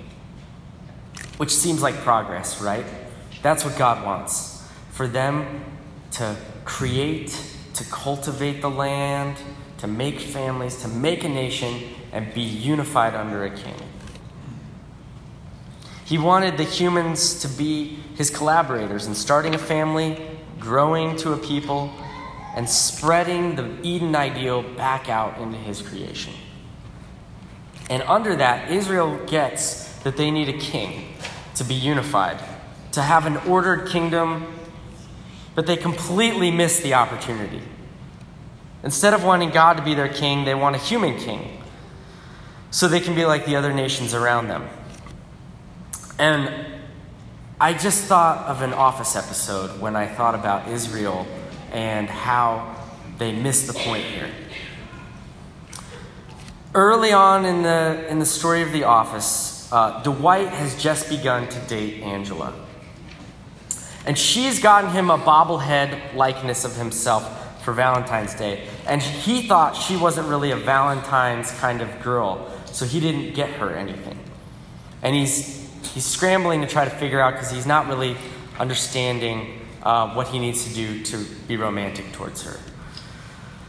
which 1.38 1.52
seems 1.52 1.82
like 1.82 1.96
progress, 1.96 2.62
right? 2.62 2.86
That's 3.42 3.64
what 3.64 3.76
God 3.76 4.06
wants 4.06 4.64
for 4.92 5.08
them 5.08 5.64
to 6.12 6.36
create, 6.64 7.54
to 7.76 7.84
cultivate 7.84 8.60
the 8.60 8.70
land, 8.70 9.36
to 9.78 9.86
make 9.86 10.18
families, 10.20 10.76
to 10.82 10.88
make 10.88 11.24
a 11.24 11.28
nation, 11.28 11.82
and 12.12 12.32
be 12.32 12.42
unified 12.42 13.14
under 13.14 13.44
a 13.44 13.50
king. 13.50 13.74
He 16.04 16.18
wanted 16.18 16.56
the 16.56 16.64
humans 16.64 17.40
to 17.40 17.48
be 17.48 17.98
his 18.14 18.30
collaborators 18.30 19.06
in 19.06 19.14
starting 19.14 19.54
a 19.54 19.58
family, 19.58 20.24
growing 20.58 21.16
to 21.16 21.32
a 21.32 21.36
people, 21.36 21.92
and 22.54 22.68
spreading 22.68 23.56
the 23.56 23.76
Eden 23.82 24.16
ideal 24.16 24.62
back 24.62 25.08
out 25.08 25.38
into 25.38 25.58
his 25.58 25.82
creation. 25.82 26.32
And 27.90 28.02
under 28.04 28.36
that, 28.36 28.70
Israel 28.70 29.18
gets 29.26 29.92
that 29.98 30.16
they 30.16 30.30
need 30.30 30.48
a 30.48 30.58
king 30.58 31.12
to 31.56 31.64
be 31.64 31.74
unified, 31.74 32.42
to 32.92 33.02
have 33.02 33.26
an 33.26 33.36
ordered 33.38 33.88
kingdom, 33.88 34.55
but 35.56 35.66
they 35.66 35.76
completely 35.76 36.52
miss 36.52 36.80
the 36.80 36.94
opportunity. 36.94 37.62
Instead 38.84 39.14
of 39.14 39.24
wanting 39.24 39.50
God 39.50 39.78
to 39.78 39.82
be 39.82 39.94
their 39.94 40.08
king, 40.08 40.44
they 40.44 40.54
want 40.54 40.76
a 40.76 40.78
human 40.78 41.18
king 41.18 41.60
so 42.70 42.86
they 42.86 43.00
can 43.00 43.14
be 43.14 43.24
like 43.24 43.46
the 43.46 43.56
other 43.56 43.72
nations 43.72 44.12
around 44.12 44.48
them. 44.48 44.68
And 46.18 46.66
I 47.58 47.72
just 47.72 48.04
thought 48.04 48.46
of 48.46 48.60
an 48.60 48.74
office 48.74 49.16
episode 49.16 49.80
when 49.80 49.96
I 49.96 50.06
thought 50.06 50.34
about 50.34 50.68
Israel 50.68 51.26
and 51.72 52.06
how 52.08 52.76
they 53.16 53.32
missed 53.32 53.66
the 53.66 53.72
point 53.72 54.04
here. 54.04 54.30
Early 56.74 57.12
on 57.12 57.46
in 57.46 57.62
the, 57.62 58.06
in 58.10 58.18
the 58.18 58.26
story 58.26 58.60
of 58.60 58.72
The 58.72 58.84
Office, 58.84 59.72
uh, 59.72 60.02
Dwight 60.02 60.48
has 60.48 60.80
just 60.80 61.08
begun 61.08 61.48
to 61.48 61.58
date 61.60 62.02
Angela. 62.02 62.65
And 64.06 64.16
she's 64.16 64.60
gotten 64.60 64.90
him 64.90 65.10
a 65.10 65.18
bobblehead 65.18 66.14
likeness 66.14 66.64
of 66.64 66.76
himself 66.76 67.64
for 67.64 67.72
Valentine's 67.72 68.34
Day. 68.34 68.68
And 68.86 69.02
he 69.02 69.46
thought 69.48 69.74
she 69.74 69.96
wasn't 69.96 70.28
really 70.28 70.52
a 70.52 70.56
Valentine's 70.56 71.50
kind 71.52 71.82
of 71.82 72.02
girl, 72.02 72.48
so 72.66 72.86
he 72.86 73.00
didn't 73.00 73.34
get 73.34 73.50
her 73.50 73.70
anything. 73.70 74.18
And 75.02 75.14
he's 75.14 75.66
he's 75.92 76.04
scrambling 76.04 76.60
to 76.60 76.66
try 76.66 76.84
to 76.84 76.90
figure 76.90 77.20
out 77.20 77.32
because 77.34 77.50
he's 77.50 77.66
not 77.66 77.88
really 77.88 78.16
understanding 78.58 79.60
uh, 79.82 80.14
what 80.14 80.28
he 80.28 80.38
needs 80.38 80.66
to 80.68 80.74
do 80.74 81.02
to 81.04 81.24
be 81.48 81.56
romantic 81.56 82.10
towards 82.12 82.42
her. 82.42 82.58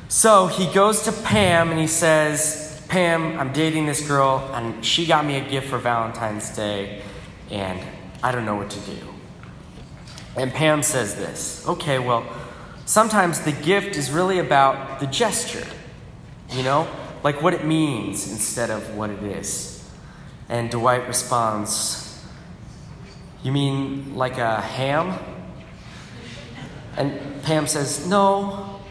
So 0.09 0.47
he 0.47 0.71
goes 0.73 1.03
to 1.03 1.11
Pam 1.11 1.69
and 1.69 1.79
he 1.79 1.87
says, 1.87 2.81
Pam, 2.87 3.39
I'm 3.39 3.51
dating 3.51 3.85
this 3.85 4.07
girl, 4.07 4.49
and 4.53 4.85
she 4.85 5.05
got 5.05 5.25
me 5.25 5.37
a 5.37 5.49
gift 5.49 5.67
for 5.67 5.77
Valentine's 5.77 6.49
Day, 6.55 7.01
and 7.51 7.81
I 8.23 8.31
don't 8.31 8.45
know 8.45 8.55
what 8.55 8.69
to 8.69 8.79
do. 8.79 9.06
And 10.37 10.53
Pam 10.53 10.83
says 10.83 11.15
this 11.15 11.65
Okay, 11.67 11.99
well, 11.99 12.25
sometimes 12.85 13.41
the 13.41 13.51
gift 13.51 13.97
is 13.97 14.11
really 14.11 14.39
about 14.39 14.99
the 14.99 15.07
gesture, 15.07 15.67
you 16.51 16.63
know, 16.63 16.87
like 17.23 17.41
what 17.41 17.53
it 17.53 17.65
means 17.65 18.31
instead 18.31 18.69
of 18.69 18.95
what 18.95 19.09
it 19.09 19.23
is. 19.23 19.73
And 20.47 20.69
Dwight 20.69 21.07
responds, 21.07 22.07
you 23.43 23.51
mean 23.51 24.15
like 24.15 24.37
a 24.37 24.61
ham? 24.61 25.17
And 26.95 27.43
Pam 27.43 27.67
says, 27.67 28.07
No, 28.07 28.81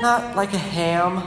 not 0.00 0.36
like 0.36 0.52
a 0.54 0.58
ham. 0.58 1.22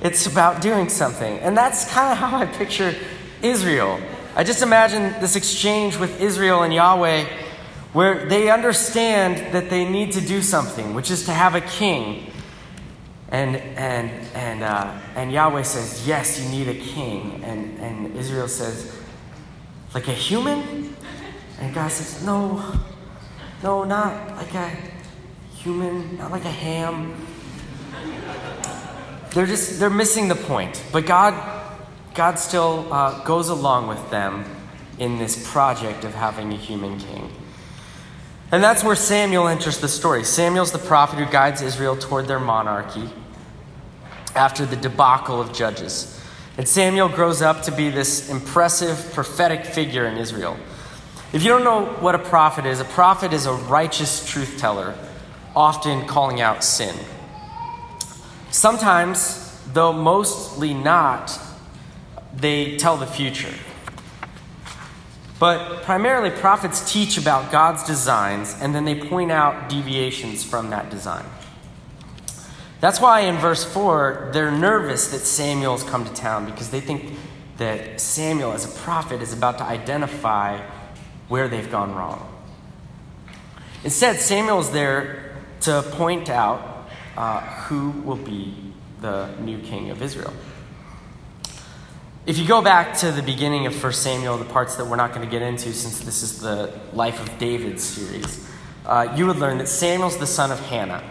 It's 0.00 0.26
about 0.26 0.62
doing 0.62 0.88
something. 0.88 1.38
And 1.38 1.56
that's 1.56 1.90
kind 1.92 2.12
of 2.12 2.18
how 2.18 2.36
I 2.36 2.46
picture 2.46 2.94
Israel. 3.42 4.00
I 4.36 4.44
just 4.44 4.62
imagine 4.62 5.20
this 5.20 5.34
exchange 5.36 5.96
with 5.96 6.20
Israel 6.20 6.62
and 6.62 6.72
Yahweh 6.72 7.26
where 7.92 8.26
they 8.26 8.50
understand 8.50 9.54
that 9.54 9.70
they 9.70 9.88
need 9.88 10.12
to 10.12 10.20
do 10.20 10.42
something, 10.42 10.94
which 10.94 11.10
is 11.10 11.24
to 11.24 11.32
have 11.32 11.54
a 11.54 11.60
king. 11.60 12.30
And, 13.30 13.56
and, 13.56 14.10
and, 14.34 14.62
uh, 14.62 14.98
and 15.14 15.32
Yahweh 15.32 15.62
says, 15.62 16.06
Yes, 16.06 16.40
you 16.40 16.48
need 16.48 16.68
a 16.68 16.74
king. 16.74 17.42
And, 17.44 17.78
and 17.78 18.16
Israel 18.16 18.48
says, 18.48 18.98
like 19.94 20.08
a 20.08 20.12
human? 20.12 20.94
And 21.60 21.74
God 21.74 21.90
says, 21.90 22.24
No, 22.24 22.62
no, 23.62 23.84
not 23.84 24.36
like 24.36 24.54
a 24.54 24.70
human, 25.56 26.18
not 26.18 26.30
like 26.30 26.44
a 26.44 26.50
ham. 26.50 27.14
They're 29.32 29.46
just, 29.46 29.78
they're 29.78 29.90
missing 29.90 30.28
the 30.28 30.34
point. 30.34 30.82
But 30.92 31.06
God, 31.06 31.34
God 32.14 32.38
still 32.38 32.92
uh, 32.92 33.22
goes 33.24 33.48
along 33.48 33.88
with 33.88 34.10
them 34.10 34.44
in 34.98 35.18
this 35.18 35.50
project 35.50 36.04
of 36.04 36.14
having 36.14 36.52
a 36.52 36.56
human 36.56 36.98
king. 36.98 37.30
And 38.50 38.62
that's 38.62 38.82
where 38.82 38.96
Samuel 38.96 39.46
enters 39.46 39.78
the 39.78 39.88
story. 39.88 40.24
Samuel's 40.24 40.72
the 40.72 40.78
prophet 40.78 41.18
who 41.18 41.30
guides 41.30 41.60
Israel 41.60 41.96
toward 41.96 42.26
their 42.26 42.40
monarchy 42.40 43.10
after 44.34 44.64
the 44.64 44.76
debacle 44.76 45.40
of 45.40 45.52
Judges. 45.52 46.18
And 46.56 46.66
Samuel 46.66 47.08
grows 47.08 47.42
up 47.42 47.62
to 47.64 47.72
be 47.72 47.90
this 47.90 48.30
impressive 48.30 49.12
prophetic 49.12 49.64
figure 49.64 50.06
in 50.06 50.16
Israel. 50.16 50.56
If 51.32 51.42
you 51.42 51.50
don't 51.50 51.62
know 51.62 51.84
what 52.00 52.14
a 52.14 52.18
prophet 52.18 52.64
is, 52.64 52.80
a 52.80 52.86
prophet 52.86 53.34
is 53.34 53.44
a 53.44 53.52
righteous 53.52 54.26
truth 54.26 54.56
teller, 54.58 54.94
often 55.54 56.06
calling 56.06 56.40
out 56.40 56.64
sin. 56.64 56.96
Sometimes, 58.50 59.60
though 59.74 59.92
mostly 59.92 60.72
not, 60.72 61.38
they 62.34 62.78
tell 62.78 62.96
the 62.96 63.06
future. 63.06 63.54
But 65.38 65.82
primarily, 65.82 66.30
prophets 66.30 66.92
teach 66.92 67.16
about 67.16 67.52
God's 67.52 67.84
designs 67.84 68.56
and 68.60 68.74
then 68.74 68.84
they 68.84 68.94
point 68.96 69.30
out 69.30 69.68
deviations 69.68 70.44
from 70.44 70.70
that 70.70 70.90
design. 70.90 71.24
That's 72.80 73.00
why 73.00 73.20
in 73.20 73.36
verse 73.36 73.64
4, 73.64 74.30
they're 74.32 74.52
nervous 74.52 75.08
that 75.08 75.20
Samuel's 75.20 75.82
come 75.84 76.04
to 76.04 76.12
town 76.12 76.46
because 76.46 76.70
they 76.70 76.80
think 76.80 77.14
that 77.56 78.00
Samuel, 78.00 78.52
as 78.52 78.64
a 78.64 78.78
prophet, 78.80 79.20
is 79.20 79.32
about 79.32 79.58
to 79.58 79.64
identify 79.64 80.60
where 81.28 81.48
they've 81.48 81.70
gone 81.70 81.94
wrong. 81.94 82.24
Instead, 83.84 84.20
Samuel's 84.20 84.70
there 84.70 85.36
to 85.62 85.82
point 85.92 86.28
out 86.28 86.88
uh, 87.16 87.40
who 87.40 87.90
will 87.90 88.16
be 88.16 88.54
the 89.00 89.34
new 89.40 89.58
king 89.58 89.90
of 89.90 90.02
Israel. 90.02 90.32
If 92.28 92.36
you 92.36 92.46
go 92.46 92.60
back 92.60 92.94
to 92.98 93.10
the 93.10 93.22
beginning 93.22 93.64
of 93.64 93.82
1 93.82 93.92
Samuel, 93.94 94.36
the 94.36 94.44
parts 94.44 94.76
that 94.76 94.84
we're 94.84 94.96
not 94.96 95.14
going 95.14 95.24
to 95.24 95.30
get 95.30 95.40
into 95.40 95.72
since 95.72 96.00
this 96.00 96.22
is 96.22 96.40
the 96.40 96.78
Life 96.92 97.26
of 97.26 97.38
David 97.38 97.80
series, 97.80 98.46
uh, 98.84 99.14
you 99.16 99.26
would 99.26 99.38
learn 99.38 99.56
that 99.56 99.66
Samuel's 99.66 100.18
the 100.18 100.26
son 100.26 100.52
of 100.52 100.60
Hannah 100.60 101.02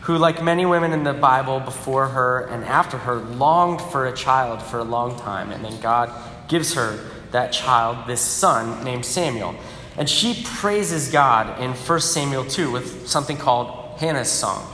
who, 0.00 0.18
like 0.18 0.42
many 0.42 0.66
women 0.66 0.92
in 0.92 1.04
the 1.04 1.12
Bible 1.12 1.60
before 1.60 2.08
her 2.08 2.46
and 2.46 2.64
after 2.64 2.98
her, 2.98 3.14
longed 3.14 3.82
for 3.82 4.06
a 4.06 4.12
child 4.16 4.60
for 4.60 4.80
a 4.80 4.82
long 4.82 5.16
time. 5.20 5.52
And 5.52 5.64
then 5.64 5.80
God 5.80 6.10
gives 6.48 6.74
her 6.74 6.98
that 7.30 7.52
child, 7.52 8.08
this 8.08 8.20
son 8.20 8.82
named 8.82 9.06
Samuel. 9.06 9.54
And 9.96 10.10
she 10.10 10.42
praises 10.42 11.08
God 11.08 11.60
in 11.60 11.70
1 11.70 12.00
Samuel 12.00 12.46
2 12.46 12.72
with 12.72 13.06
something 13.06 13.36
called 13.36 14.00
Hannah's 14.00 14.28
Song. 14.28 14.68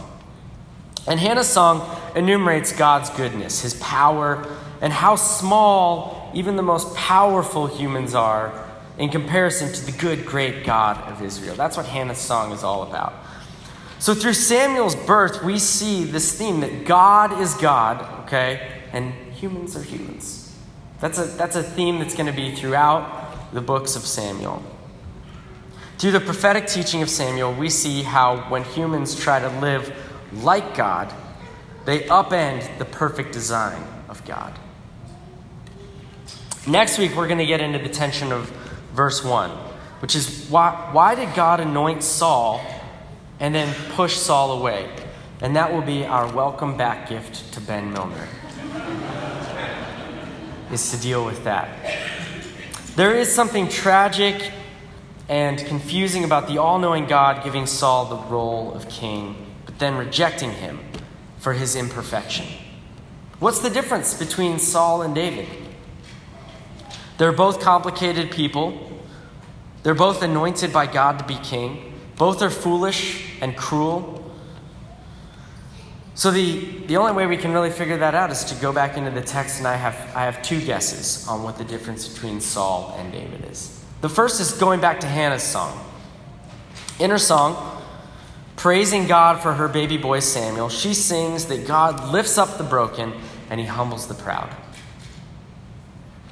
And 1.07 1.21
Hannah's 1.21 1.49
song 1.49 1.99
enumerates 2.15 2.73
God's 2.73 3.11
goodness, 3.11 3.63
his 3.63 3.75
power, 3.75 4.47
and 4.81 4.93
how 4.93 5.17
small 5.17 6.31
even 6.35 6.57
the 6.57 6.63
most 6.63 6.95
powerful 6.95 7.67
humans 7.67 8.15
are 8.15 8.69
in 8.99 9.09
comparison 9.09 9.73
to 9.73 9.87
the 9.87 9.93
good, 9.93 10.25
great 10.27 10.65
God 10.65 10.97
of 11.11 11.23
Israel. 11.23 11.55
That's 11.55 11.77
what 11.77 11.87
Hannah's 11.87 12.19
song 12.19 12.53
is 12.53 12.63
all 12.63 12.83
about. 12.83 13.15
So, 13.99 14.15
through 14.15 14.35
Samuel's 14.35 14.95
birth, 14.95 15.43
we 15.45 15.59
see 15.59 16.05
this 16.05 16.37
theme 16.37 16.61
that 16.61 16.87
God 16.87 17.41
is 17.41 17.55
God, 17.55 18.25
okay, 18.25 18.81
and 18.93 19.13
humans 19.35 19.77
are 19.77 19.83
humans. 19.83 20.57
That's 21.01 21.19
a, 21.19 21.25
that's 21.25 21.57
a 21.57 21.63
theme 21.63 21.99
that's 21.99 22.15
going 22.15 22.27
to 22.27 22.33
be 22.33 22.55
throughout 22.55 23.53
the 23.53 23.61
books 23.61 23.97
of 23.97 24.03
Samuel. 24.03 24.63
Through 25.99 26.13
the 26.13 26.21
prophetic 26.21 26.67
teaching 26.67 27.03
of 27.03 27.11
Samuel, 27.11 27.53
we 27.53 27.69
see 27.69 28.03
how 28.03 28.39
when 28.49 28.65
humans 28.65 29.19
try 29.19 29.39
to 29.39 29.49
live 29.61 29.95
like 30.33 30.75
God, 30.75 31.13
they 31.85 32.01
upend 32.01 32.79
the 32.79 32.87
perfect 32.87 33.33
design 33.33 33.83
of 34.09 34.25
God. 34.25 34.59
Next 36.67 36.99
week, 36.99 37.17
we're 37.17 37.27
going 37.27 37.39
to 37.39 37.47
get 37.47 37.63
into 37.63 37.79
the 37.79 37.89
tension 37.89 38.33
of 38.33 38.51
verse 38.93 39.25
1, 39.25 39.51
which 40.01 40.15
is 40.15 40.47
why, 40.51 40.91
why 40.93 41.15
did 41.15 41.35
God 41.35 41.59
anoint 41.59 42.03
Saul 42.03 42.61
and 43.39 43.55
then 43.55 43.75
push 43.93 44.17
Saul 44.17 44.61
away? 44.61 44.87
And 45.41 45.57
that 45.57 45.73
will 45.73 45.81
be 45.81 46.05
our 46.05 46.31
welcome 46.31 46.77
back 46.77 47.09
gift 47.09 47.55
to 47.55 47.63
Ben 47.63 47.91
Milner, 47.95 48.29
is 50.71 50.91
to 50.91 50.99
deal 50.99 51.25
with 51.25 51.45
that. 51.45 51.71
There 52.95 53.17
is 53.17 53.35
something 53.35 53.67
tragic 53.67 54.53
and 55.31 55.59
confusing 55.65 56.25
about 56.25 56.47
the 56.47 56.59
all 56.59 56.79
knowing 56.79 57.07
God 57.07 57.43
giving 57.43 57.65
Saul 57.65 58.05
the 58.05 58.29
role 58.29 58.75
of 58.75 58.87
king, 58.91 59.47
but 59.65 59.79
then 59.79 59.97
rejecting 59.97 60.51
him 60.51 60.81
for 61.39 61.55
his 61.55 61.75
imperfection. 61.75 62.45
What's 63.39 63.61
the 63.61 63.71
difference 63.71 64.13
between 64.13 64.59
Saul 64.59 65.01
and 65.01 65.15
David? 65.15 65.49
They're 67.21 67.33
both 67.33 67.61
complicated 67.61 68.31
people. 68.31 68.81
They're 69.83 69.93
both 69.93 70.23
anointed 70.23 70.73
by 70.73 70.87
God 70.87 71.19
to 71.19 71.25
be 71.27 71.35
king. 71.35 71.93
Both 72.17 72.41
are 72.41 72.49
foolish 72.49 73.27
and 73.43 73.55
cruel. 73.55 74.35
So 76.15 76.31
the, 76.31 76.61
the 76.87 76.97
only 76.97 77.13
way 77.13 77.27
we 77.27 77.37
can 77.37 77.53
really 77.53 77.69
figure 77.69 77.99
that 77.99 78.15
out 78.15 78.31
is 78.31 78.45
to 78.45 78.55
go 78.55 78.73
back 78.73 78.97
into 78.97 79.11
the 79.11 79.21
text, 79.21 79.59
and 79.59 79.69
I 79.69 79.77
have, 79.77 79.97
I 80.17 80.25
have 80.25 80.41
two 80.41 80.65
guesses 80.65 81.29
on 81.29 81.43
what 81.43 81.59
the 81.59 81.65
difference 81.65 82.09
between 82.09 82.41
Saul 82.41 82.97
and 82.99 83.13
David 83.13 83.45
is. 83.51 83.85
The 84.01 84.09
first 84.09 84.41
is 84.41 84.53
going 84.53 84.81
back 84.81 85.01
to 85.01 85.07
Hannah's 85.07 85.43
song. 85.43 85.79
In 86.99 87.11
her 87.11 87.19
song, 87.19 87.83
praising 88.57 89.07
God 89.07 89.43
for 89.43 89.53
her 89.53 89.69
baby 89.69 89.99
boy 89.99 90.21
Samuel, 90.21 90.71
she 90.71 90.95
sings 90.95 91.45
that 91.49 91.67
God 91.67 92.15
lifts 92.15 92.39
up 92.39 92.57
the 92.57 92.65
broken 92.65 93.13
and 93.51 93.61
he 93.61 93.67
humbles 93.67 94.07
the 94.07 94.15
proud. 94.15 94.57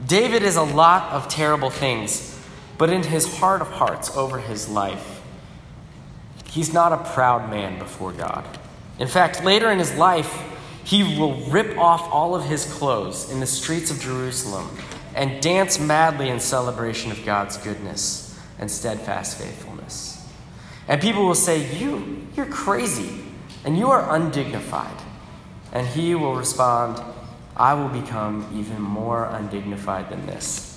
David 0.04 0.42
is 0.42 0.56
a 0.56 0.62
lot 0.62 1.12
of 1.12 1.28
terrible 1.28 1.70
things, 1.70 2.38
but 2.76 2.90
in 2.90 3.02
his 3.02 3.38
heart 3.38 3.60
of 3.60 3.68
hearts 3.68 4.16
over 4.16 4.38
his 4.38 4.68
life, 4.68 5.20
he's 6.46 6.72
not 6.72 6.92
a 6.92 7.10
proud 7.12 7.50
man 7.50 7.78
before 7.78 8.12
God. 8.12 8.44
In 8.98 9.08
fact, 9.08 9.44
later 9.44 9.70
in 9.70 9.78
his 9.78 9.94
life, 9.94 10.44
he 10.84 11.18
will 11.18 11.34
rip 11.50 11.76
off 11.76 12.08
all 12.12 12.34
of 12.34 12.44
his 12.44 12.64
clothes 12.64 13.30
in 13.30 13.40
the 13.40 13.46
streets 13.46 13.90
of 13.90 14.00
Jerusalem 14.00 14.68
and 15.14 15.42
dance 15.42 15.78
madly 15.78 16.28
in 16.28 16.40
celebration 16.40 17.10
of 17.10 17.24
God's 17.24 17.56
goodness 17.58 18.38
and 18.58 18.70
steadfast 18.70 19.38
faithfulness. 19.38 20.26
And 20.86 21.00
people 21.00 21.26
will 21.26 21.34
say, 21.34 21.78
You, 21.78 22.26
you're 22.36 22.46
crazy, 22.46 23.24
and 23.64 23.76
you 23.76 23.90
are 23.90 24.14
undignified. 24.14 25.02
And 25.72 25.86
he 25.86 26.14
will 26.14 26.34
respond, 26.34 27.02
I 27.58 27.74
will 27.74 27.88
become 27.88 28.48
even 28.54 28.80
more 28.80 29.24
undignified 29.24 30.10
than 30.10 30.26
this. 30.26 30.68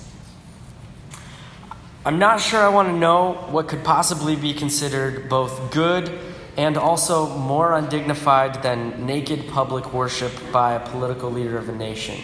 I'm 2.04 2.18
not 2.18 2.40
sure 2.40 2.60
I 2.60 2.68
want 2.68 2.88
to 2.88 2.96
know 2.96 3.34
what 3.50 3.68
could 3.68 3.84
possibly 3.84 4.34
be 4.34 4.52
considered 4.52 5.28
both 5.28 5.72
good 5.72 6.18
and 6.56 6.76
also 6.76 7.38
more 7.38 7.74
undignified 7.74 8.62
than 8.62 9.06
naked 9.06 9.48
public 9.48 9.92
worship 9.92 10.32
by 10.50 10.74
a 10.74 10.80
political 10.80 11.30
leader 11.30 11.56
of 11.56 11.68
a 11.68 11.72
nation. 11.72 12.20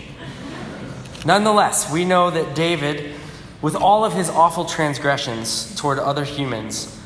Nonetheless, 1.25 1.92
we 1.92 2.05
know 2.05 2.31
that 2.31 2.57
David, 2.57 3.14
with 3.62 3.77
all 3.77 4.05
of 4.05 4.12
his 4.14 4.29
awful 4.29 4.64
transgressions 4.64 5.75
toward 5.77 5.99
other 6.01 6.25
humans, 6.25 6.99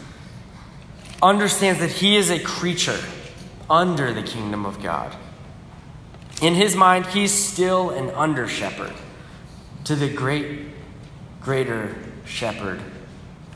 understands 1.22 1.80
that 1.80 1.90
he 1.90 2.16
is 2.16 2.30
a 2.30 2.38
creature 2.40 3.00
under 3.68 4.12
the 4.12 4.22
kingdom 4.22 4.64
of 4.64 4.82
God. 4.82 5.14
In 6.42 6.54
his 6.54 6.74
mind, 6.74 7.06
he's 7.06 7.32
still 7.32 7.90
an 7.90 8.10
under 8.10 8.48
shepherd 8.48 8.92
to 9.84 9.94
the 9.94 10.08
great, 10.08 10.66
greater 11.40 11.94
shepherd 12.24 12.82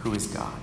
who 0.01 0.15
is 0.15 0.29
God. 0.29 0.55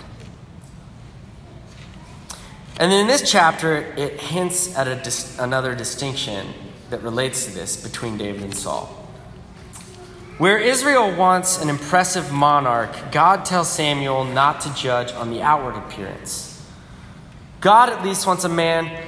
And 2.78 2.90
then 2.90 3.02
in 3.02 3.06
this 3.06 3.30
chapter, 3.30 3.76
it 3.96 4.20
hints 4.20 4.74
at 4.74 5.04
dis- 5.04 5.38
another 5.38 5.74
distinction 5.74 6.48
that 6.88 7.02
relates 7.02 7.44
to 7.44 7.52
this 7.52 7.76
between 7.76 8.16
David 8.16 8.42
and 8.42 8.54
Saul. 8.54 8.86
Where 10.38 10.58
Israel 10.58 11.14
wants 11.14 11.60
an 11.60 11.68
impressive 11.68 12.32
monarch, 12.32 13.12
God 13.12 13.44
tells 13.44 13.68
Samuel 13.68 14.24
not 14.24 14.62
to 14.62 14.74
judge 14.74 15.12
on 15.12 15.30
the 15.30 15.42
outward 15.42 15.76
appearance. 15.76 16.66
God 17.60 17.90
at 17.90 18.02
least 18.02 18.26
wants 18.26 18.44
a 18.44 18.48
man 18.48 19.06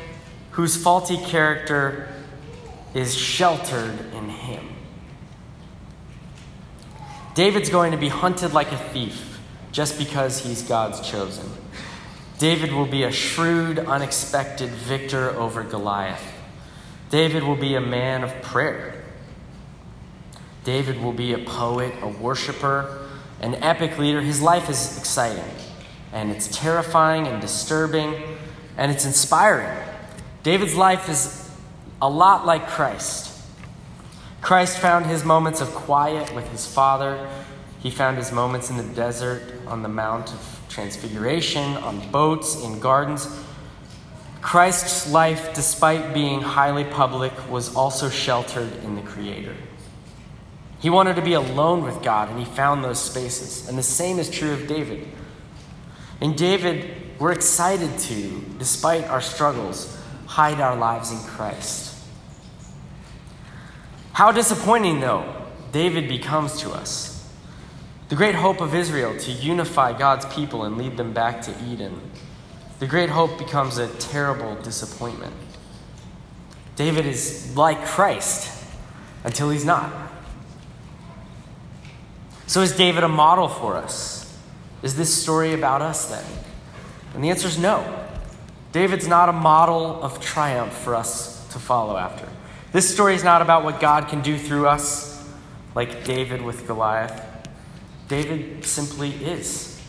whose 0.52 0.76
faulty 0.76 1.16
character 1.16 2.08
is 2.96 3.14
sheltered 3.14 4.00
in 4.14 4.30
him. 4.30 4.66
David's 7.34 7.68
going 7.68 7.92
to 7.92 7.98
be 7.98 8.08
hunted 8.08 8.54
like 8.54 8.72
a 8.72 8.78
thief 8.78 9.38
just 9.70 9.98
because 9.98 10.38
he's 10.38 10.62
God's 10.62 11.06
chosen. 11.06 11.46
David 12.38 12.72
will 12.72 12.86
be 12.86 13.02
a 13.02 13.12
shrewd, 13.12 13.78
unexpected 13.78 14.70
victor 14.70 15.30
over 15.30 15.62
Goliath. 15.62 16.24
David 17.10 17.42
will 17.42 17.56
be 17.56 17.74
a 17.74 17.80
man 17.82 18.24
of 18.24 18.32
prayer. 18.40 19.04
David 20.64 21.02
will 21.02 21.12
be 21.12 21.34
a 21.34 21.38
poet, 21.38 21.92
a 22.00 22.08
worshiper, 22.08 23.08
an 23.42 23.56
epic 23.56 23.98
leader. 23.98 24.22
His 24.22 24.40
life 24.40 24.70
is 24.70 24.96
exciting, 24.96 25.44
and 26.14 26.30
it's 26.30 26.48
terrifying 26.48 27.26
and 27.26 27.42
disturbing, 27.42 28.14
and 28.78 28.90
it's 28.90 29.04
inspiring. 29.04 29.76
David's 30.42 30.74
life 30.74 31.10
is 31.10 31.45
a 32.00 32.08
lot 32.08 32.44
like 32.44 32.66
Christ. 32.66 33.32
Christ 34.42 34.78
found 34.78 35.06
his 35.06 35.24
moments 35.24 35.60
of 35.60 35.68
quiet 35.74 36.34
with 36.34 36.48
his 36.50 36.66
Father. 36.66 37.28
He 37.80 37.90
found 37.90 38.16
his 38.18 38.32
moments 38.32 38.70
in 38.70 38.76
the 38.76 38.94
desert, 38.94 39.42
on 39.66 39.82
the 39.82 39.88
Mount 39.88 40.32
of 40.32 40.60
Transfiguration, 40.68 41.76
on 41.78 42.10
boats, 42.10 42.62
in 42.62 42.78
gardens. 42.78 43.28
Christ's 44.42 45.10
life, 45.10 45.54
despite 45.54 46.12
being 46.12 46.40
highly 46.40 46.84
public, 46.84 47.32
was 47.50 47.74
also 47.74 48.08
sheltered 48.08 48.72
in 48.84 48.94
the 48.94 49.02
Creator. 49.02 49.56
He 50.78 50.90
wanted 50.90 51.16
to 51.16 51.22
be 51.22 51.32
alone 51.32 51.82
with 51.82 52.02
God, 52.02 52.28
and 52.28 52.38
he 52.38 52.44
found 52.44 52.84
those 52.84 53.02
spaces. 53.02 53.68
And 53.68 53.78
the 53.78 53.82
same 53.82 54.18
is 54.18 54.30
true 54.30 54.52
of 54.52 54.68
David. 54.68 55.08
In 56.20 56.36
David, 56.36 57.18
we're 57.18 57.32
excited 57.32 57.98
to, 57.98 58.44
despite 58.58 59.04
our 59.04 59.20
struggles, 59.22 59.95
hide 60.26 60.60
our 60.60 60.76
lives 60.76 61.10
in 61.10 61.18
Christ. 61.18 61.94
How 64.12 64.32
disappointing, 64.32 65.00
though, 65.00 65.24
David 65.72 66.08
becomes 66.08 66.60
to 66.60 66.70
us. 66.70 67.12
The 68.08 68.16
great 68.16 68.34
hope 68.34 68.60
of 68.60 68.74
Israel 68.74 69.18
to 69.18 69.30
unify 69.30 69.96
God's 69.96 70.26
people 70.26 70.64
and 70.64 70.78
lead 70.78 70.96
them 70.96 71.12
back 71.12 71.42
to 71.42 71.54
Eden. 71.64 72.00
The 72.78 72.86
great 72.86 73.10
hope 73.10 73.36
becomes 73.38 73.78
a 73.78 73.88
terrible 73.96 74.54
disappointment. 74.62 75.34
David 76.76 77.06
is 77.06 77.56
like 77.56 77.84
Christ 77.84 78.52
until 79.24 79.50
he's 79.50 79.64
not. 79.64 79.92
So, 82.46 82.60
is 82.62 82.76
David 82.76 83.02
a 83.02 83.08
model 83.08 83.48
for 83.48 83.76
us? 83.76 84.34
Is 84.82 84.96
this 84.96 85.12
story 85.12 85.52
about 85.52 85.82
us 85.82 86.08
then? 86.08 86.24
And 87.14 87.24
the 87.24 87.30
answer 87.30 87.48
is 87.48 87.58
no. 87.58 88.05
David's 88.76 89.08
not 89.08 89.30
a 89.30 89.32
model 89.32 90.02
of 90.02 90.20
triumph 90.20 90.74
for 90.74 90.94
us 90.94 91.48
to 91.48 91.58
follow 91.58 91.96
after. 91.96 92.28
This 92.72 92.92
story 92.92 93.14
is 93.14 93.24
not 93.24 93.40
about 93.40 93.64
what 93.64 93.80
God 93.80 94.08
can 94.08 94.20
do 94.20 94.36
through 94.36 94.68
us, 94.68 95.26
like 95.74 96.04
David 96.04 96.42
with 96.42 96.66
Goliath. 96.66 97.22
David 98.08 98.66
simply 98.66 99.12
is. 99.12 99.80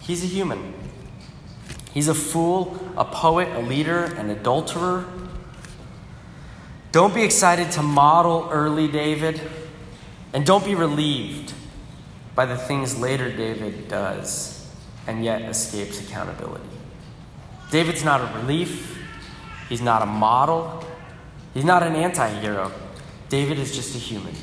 He's 0.00 0.22
a 0.22 0.26
human. 0.26 0.74
He's 1.94 2.08
a 2.08 2.14
fool, 2.14 2.78
a 2.94 3.06
poet, 3.06 3.48
a 3.56 3.60
leader, 3.60 4.04
an 4.04 4.28
adulterer. 4.28 5.06
Don't 6.92 7.14
be 7.14 7.22
excited 7.22 7.70
to 7.70 7.82
model 7.82 8.50
early 8.52 8.86
David, 8.86 9.40
and 10.34 10.44
don't 10.44 10.66
be 10.66 10.74
relieved 10.74 11.54
by 12.34 12.44
the 12.44 12.58
things 12.58 12.98
later 12.98 13.34
David 13.34 13.88
does 13.88 14.70
and 15.06 15.24
yet 15.24 15.40
escapes 15.40 16.02
accountability. 16.02 16.79
David's 17.70 18.04
not 18.04 18.20
a 18.20 18.38
relief, 18.38 18.98
he's 19.68 19.80
not 19.80 20.02
a 20.02 20.06
model, 20.06 20.84
he's 21.54 21.64
not 21.64 21.82
an 21.82 21.94
anti 21.94 22.28
hero. 22.40 22.72
David 23.28 23.58
is 23.58 23.74
just 23.74 23.94
a 23.94 23.98
human. 23.98 24.34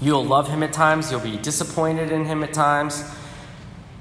You'll 0.00 0.24
love 0.24 0.48
him 0.48 0.62
at 0.62 0.72
times, 0.72 1.10
you'll 1.10 1.20
be 1.20 1.36
disappointed 1.36 2.10
in 2.10 2.24
him 2.24 2.42
at 2.42 2.54
times, 2.54 3.04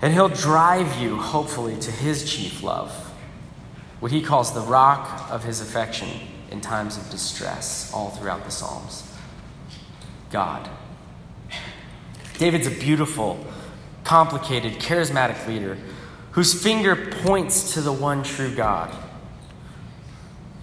and 0.02 0.14
he'll 0.14 0.30
drive 0.30 0.98
you, 1.02 1.18
hopefully, 1.18 1.76
to 1.82 1.92
his 1.92 2.32
chief 2.32 2.64
love, 2.64 2.92
what 4.00 4.12
he 4.12 4.22
calls 4.22 4.54
the 4.54 4.62
rock 4.62 5.30
of 5.30 5.44
his 5.44 5.60
affection 5.60 6.08
in 6.52 6.62
times 6.62 6.98
of 6.98 7.10
distress, 7.10 7.92
all 7.94 8.10
throughout 8.12 8.46
the 8.46 8.52
Psalms 8.52 9.06
God. 10.32 10.70
David's 12.38 12.68
a 12.68 12.72
beautiful, 12.72 13.44
complicated, 14.04 14.74
charismatic 14.74 15.46
leader 15.48 15.78
whose 16.40 16.54
finger 16.54 16.96
points 16.96 17.74
to 17.74 17.82
the 17.82 17.92
one 17.92 18.24
true 18.24 18.56
God. 18.56 18.96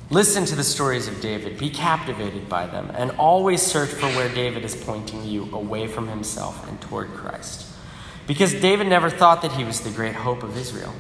Listen 0.08 0.46
to 0.46 0.56
the 0.56 0.64
stories 0.64 1.06
of 1.06 1.20
David, 1.20 1.58
be 1.58 1.68
captivated 1.68 2.48
by 2.48 2.66
them, 2.66 2.90
and 2.94 3.10
always 3.18 3.60
search 3.60 3.90
for 3.90 4.06
where 4.06 4.30
David 4.30 4.64
is 4.64 4.74
pointing 4.74 5.22
you 5.24 5.54
away 5.54 5.86
from 5.86 6.08
himself 6.08 6.66
and 6.66 6.80
toward 6.80 7.08
Christ. 7.08 7.66
Because 8.26 8.54
David 8.54 8.86
never 8.86 9.10
thought 9.10 9.42
that 9.42 9.52
he 9.52 9.64
was 9.64 9.82
the 9.82 9.90
great 9.90 10.14
hope 10.14 10.42
of 10.42 10.56
Israel. 10.56 10.94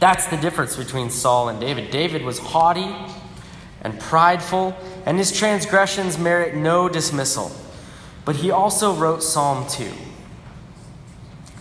That's 0.00 0.26
the 0.28 0.38
difference 0.38 0.74
between 0.74 1.10
Saul 1.10 1.50
and 1.50 1.60
David. 1.60 1.90
David 1.90 2.22
was 2.22 2.38
haughty 2.38 2.90
and 3.82 4.00
prideful, 4.00 4.74
and 5.04 5.18
his 5.18 5.30
transgressions 5.30 6.16
merit 6.16 6.54
no 6.54 6.88
dismissal. 6.88 7.52
But 8.24 8.36
he 8.36 8.50
also 8.50 8.94
wrote 8.94 9.22
Psalm 9.22 9.68
2. 9.68 9.92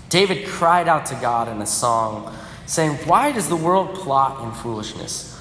David 0.09 0.47
cried 0.47 0.87
out 0.87 1.05
to 1.07 1.15
God 1.15 1.47
in 1.47 1.61
a 1.61 1.65
song, 1.65 2.35
saying, 2.65 2.97
Why 3.05 3.31
does 3.31 3.49
the 3.49 3.55
world 3.55 3.95
plot 3.95 4.43
in 4.43 4.51
foolishness? 4.51 5.35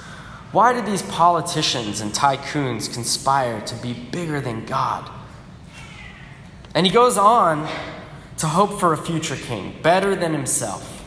Why 0.53 0.73
do 0.73 0.81
these 0.83 1.03
politicians 1.03 2.01
and 2.01 2.13
tycoons 2.13 2.93
conspire 2.93 3.61
to 3.63 3.75
be 3.77 3.93
bigger 3.93 4.41
than 4.41 4.65
God? 4.67 5.11
And 6.75 6.87
he 6.87 6.93
goes 6.93 7.19
on 7.19 7.69
to 8.39 8.47
hope 8.47 8.79
for 8.79 8.93
a 8.93 8.97
future 8.97 9.37
king, 9.37 9.75
better 9.83 10.15
than 10.15 10.33
himself, 10.33 11.05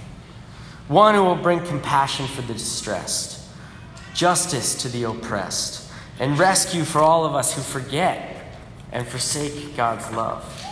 one 0.88 1.16
who 1.16 1.24
will 1.24 1.36
bring 1.36 1.60
compassion 1.62 2.28
for 2.28 2.42
the 2.42 2.54
distressed, 2.54 3.42
justice 4.14 4.76
to 4.82 4.90
the 4.90 5.04
oppressed, 5.04 5.92
and 6.20 6.40
rescue 6.40 6.84
for 6.84 7.00
all 7.00 7.26
of 7.26 7.36
us 7.36 7.54
who 7.54 7.62
forget 7.62 8.54
and 8.92 9.08
forsake 9.08 9.76
God's 9.76 10.10
love. 10.12 10.67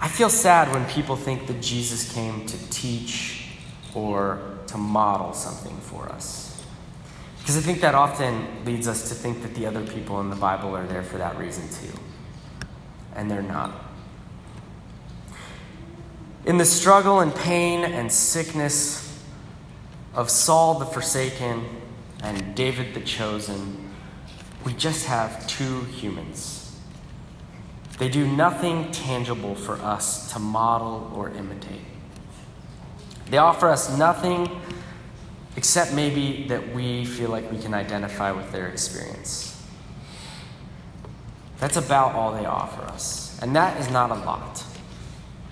I 0.00 0.08
feel 0.08 0.30
sad 0.30 0.72
when 0.72 0.86
people 0.86 1.14
think 1.14 1.46
that 1.46 1.60
Jesus 1.60 2.10
came 2.10 2.46
to 2.46 2.70
teach 2.70 3.48
or 3.94 4.40
to 4.68 4.78
model 4.78 5.34
something 5.34 5.76
for 5.78 6.08
us. 6.08 6.64
Because 7.38 7.58
I 7.58 7.60
think 7.60 7.82
that 7.82 7.94
often 7.94 8.64
leads 8.64 8.88
us 8.88 9.08
to 9.10 9.14
think 9.14 9.42
that 9.42 9.54
the 9.54 9.66
other 9.66 9.84
people 9.86 10.20
in 10.20 10.30
the 10.30 10.36
Bible 10.36 10.74
are 10.74 10.86
there 10.86 11.02
for 11.02 11.18
that 11.18 11.36
reason 11.38 11.68
too. 11.68 11.98
And 13.14 13.30
they're 13.30 13.42
not. 13.42 13.72
In 16.46 16.56
the 16.56 16.64
struggle 16.64 17.20
and 17.20 17.34
pain 17.34 17.84
and 17.84 18.10
sickness 18.10 19.22
of 20.14 20.30
Saul 20.30 20.78
the 20.78 20.86
forsaken 20.86 21.66
and 22.22 22.54
David 22.54 22.94
the 22.94 23.00
chosen, 23.00 23.90
we 24.64 24.72
just 24.72 25.06
have 25.06 25.46
two 25.46 25.82
humans. 25.84 26.59
They 28.00 28.08
do 28.08 28.26
nothing 28.26 28.90
tangible 28.92 29.54
for 29.54 29.74
us 29.74 30.32
to 30.32 30.38
model 30.38 31.12
or 31.14 31.28
imitate. 31.28 31.82
They 33.28 33.36
offer 33.36 33.68
us 33.68 33.94
nothing 33.98 34.48
except 35.54 35.92
maybe 35.92 36.46
that 36.48 36.74
we 36.74 37.04
feel 37.04 37.28
like 37.28 37.52
we 37.52 37.58
can 37.58 37.74
identify 37.74 38.32
with 38.32 38.50
their 38.52 38.68
experience. 38.68 39.62
That's 41.58 41.76
about 41.76 42.14
all 42.14 42.32
they 42.32 42.46
offer 42.46 42.80
us. 42.84 43.38
And 43.42 43.54
that 43.54 43.78
is 43.78 43.90
not 43.90 44.10
a 44.10 44.14
lot. 44.14 44.64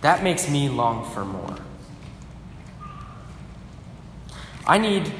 That 0.01 0.23
makes 0.23 0.49
me 0.49 0.71
long 0.71 1.05
for 1.13 1.27
more. 1.27 1.59
I 4.67 4.79
need 4.79 5.13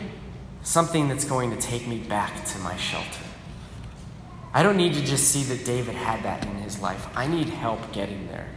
something 0.63 1.09
that's 1.09 1.27
going 1.27 1.51
to 1.51 1.59
take 1.59 1.87
me 1.87 1.99
back 1.99 2.47
to 2.47 2.59
my 2.61 2.79
shelter. 2.79 3.28
I 4.59 4.65
don't 4.65 4.77
need 4.77 4.95
to 4.95 5.05
just 5.05 5.29
see 5.29 5.45
that 5.45 5.65
David 5.65 5.95
had 5.95 6.25
that 6.25 6.45
in 6.45 6.57
his 6.57 6.81
life. 6.81 7.07
I 7.15 7.29
need 7.29 7.49
help 7.49 7.93
getting 7.93 8.27
there. 8.27 8.49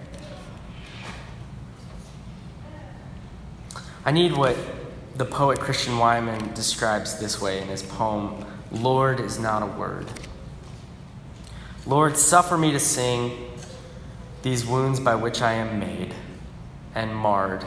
I 4.03 4.09
need 4.09 4.35
what 4.35 4.57
the 5.15 5.25
poet 5.25 5.59
Christian 5.59 5.99
Wiman 5.99 6.55
describes 6.55 7.19
this 7.19 7.39
way 7.39 7.61
in 7.61 7.67
his 7.67 7.83
poem, 7.83 8.43
Lord 8.71 9.19
is 9.19 9.37
not 9.37 9.61
a 9.61 9.67
word. 9.67 10.07
Lord, 11.85 12.17
suffer 12.17 12.57
me 12.57 12.71
to 12.71 12.79
sing 12.79 13.51
these 14.41 14.65
wounds 14.65 14.99
by 14.99 15.13
which 15.13 15.43
I 15.43 15.53
am 15.53 15.79
made 15.79 16.15
and 16.95 17.15
marred. 17.15 17.63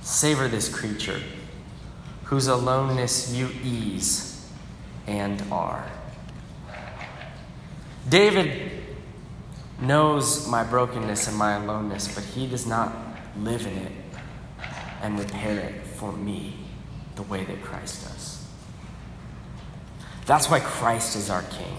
Savor 0.00 0.48
this 0.48 0.68
creature, 0.68 1.22
whose 2.24 2.48
aloneness 2.48 3.32
you 3.32 3.50
ease 3.62 4.50
and 5.06 5.44
are. 5.52 5.86
David 8.08 8.72
knows 9.80 10.48
my 10.48 10.62
brokenness 10.64 11.28
and 11.28 11.36
my 11.36 11.56
aloneness, 11.56 12.14
but 12.14 12.24
he 12.24 12.46
does 12.46 12.66
not 12.66 12.92
live 13.38 13.66
in 13.66 13.74
it 13.74 13.92
and 15.02 15.18
repair 15.18 15.58
it 15.58 15.86
for 15.86 16.12
me 16.12 16.56
the 17.16 17.22
way 17.22 17.44
that 17.44 17.62
Christ 17.62 18.04
does. 18.04 18.46
That's 20.24 20.50
why 20.50 20.60
Christ 20.60 21.16
is 21.16 21.30
our 21.30 21.42
King. 21.42 21.76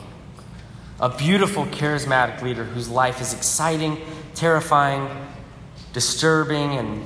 A 0.99 1.09
beautiful, 1.09 1.65
charismatic 1.65 2.41
leader 2.41 2.63
whose 2.63 2.89
life 2.89 3.21
is 3.21 3.33
exciting, 3.33 3.97
terrifying, 4.35 5.09
disturbing, 5.93 6.75
and 6.77 7.03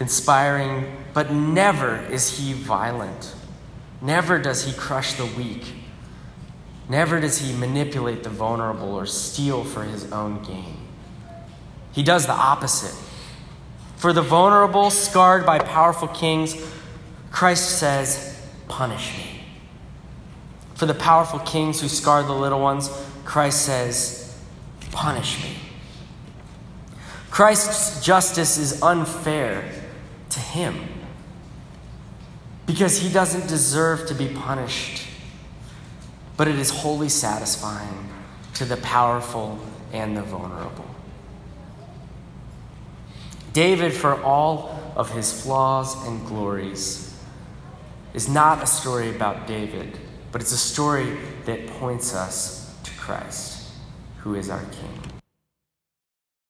inspiring, 0.00 0.96
but 1.12 1.32
never 1.32 1.96
is 2.06 2.38
he 2.38 2.52
violent. 2.52 3.34
Never 4.00 4.38
does 4.38 4.64
he 4.64 4.72
crush 4.72 5.14
the 5.14 5.26
weak. 5.26 5.64
Never 6.88 7.20
does 7.20 7.38
he 7.38 7.54
manipulate 7.54 8.22
the 8.22 8.30
vulnerable 8.30 8.94
or 8.94 9.06
steal 9.06 9.64
for 9.64 9.84
his 9.84 10.10
own 10.10 10.42
gain. 10.42 10.76
He 11.92 12.02
does 12.02 12.26
the 12.26 12.32
opposite. 12.32 12.94
For 13.96 14.12
the 14.12 14.22
vulnerable, 14.22 14.90
scarred 14.90 15.44
by 15.44 15.58
powerful 15.58 16.08
kings, 16.08 16.56
Christ 17.30 17.78
says, 17.78 18.40
Punish 18.68 19.16
me. 19.18 19.40
For 20.74 20.86
the 20.86 20.94
powerful 20.94 21.40
kings 21.40 21.80
who 21.80 21.88
scar 21.88 22.22
the 22.22 22.32
little 22.32 22.60
ones, 22.60 22.88
Christ 23.24 23.66
says, 23.66 24.40
Punish 24.92 25.42
me. 25.42 25.56
Christ's 27.30 28.04
justice 28.04 28.56
is 28.58 28.82
unfair 28.82 29.70
to 30.30 30.40
him 30.40 30.76
because 32.66 33.00
he 33.00 33.12
doesn't 33.12 33.48
deserve 33.48 34.06
to 34.06 34.14
be 34.14 34.28
punished, 34.28 35.07
but 36.38 36.46
it 36.46 36.56
is 36.56 36.70
wholly 36.70 37.08
satisfying 37.08 38.08
to 38.54 38.64
the 38.64 38.76
powerful 38.78 39.58
and 39.92 40.16
the 40.16 40.22
vulnerable. 40.22 40.86
David, 43.52 43.92
for 43.92 44.22
all 44.22 44.80
of 44.94 45.10
his 45.10 45.42
flaws 45.42 46.06
and 46.06 46.24
glories, 46.26 47.12
is 48.14 48.28
not 48.28 48.62
a 48.62 48.66
story 48.66 49.14
about 49.14 49.48
David, 49.48 49.98
but 50.30 50.40
it's 50.40 50.52
a 50.52 50.58
story 50.58 51.16
that 51.44 51.66
points 51.66 52.14
us 52.14 52.72
to 52.84 52.92
Christ, 52.92 53.70
who 54.18 54.36
is 54.36 54.48
our 54.48 54.64
King. 54.66 54.97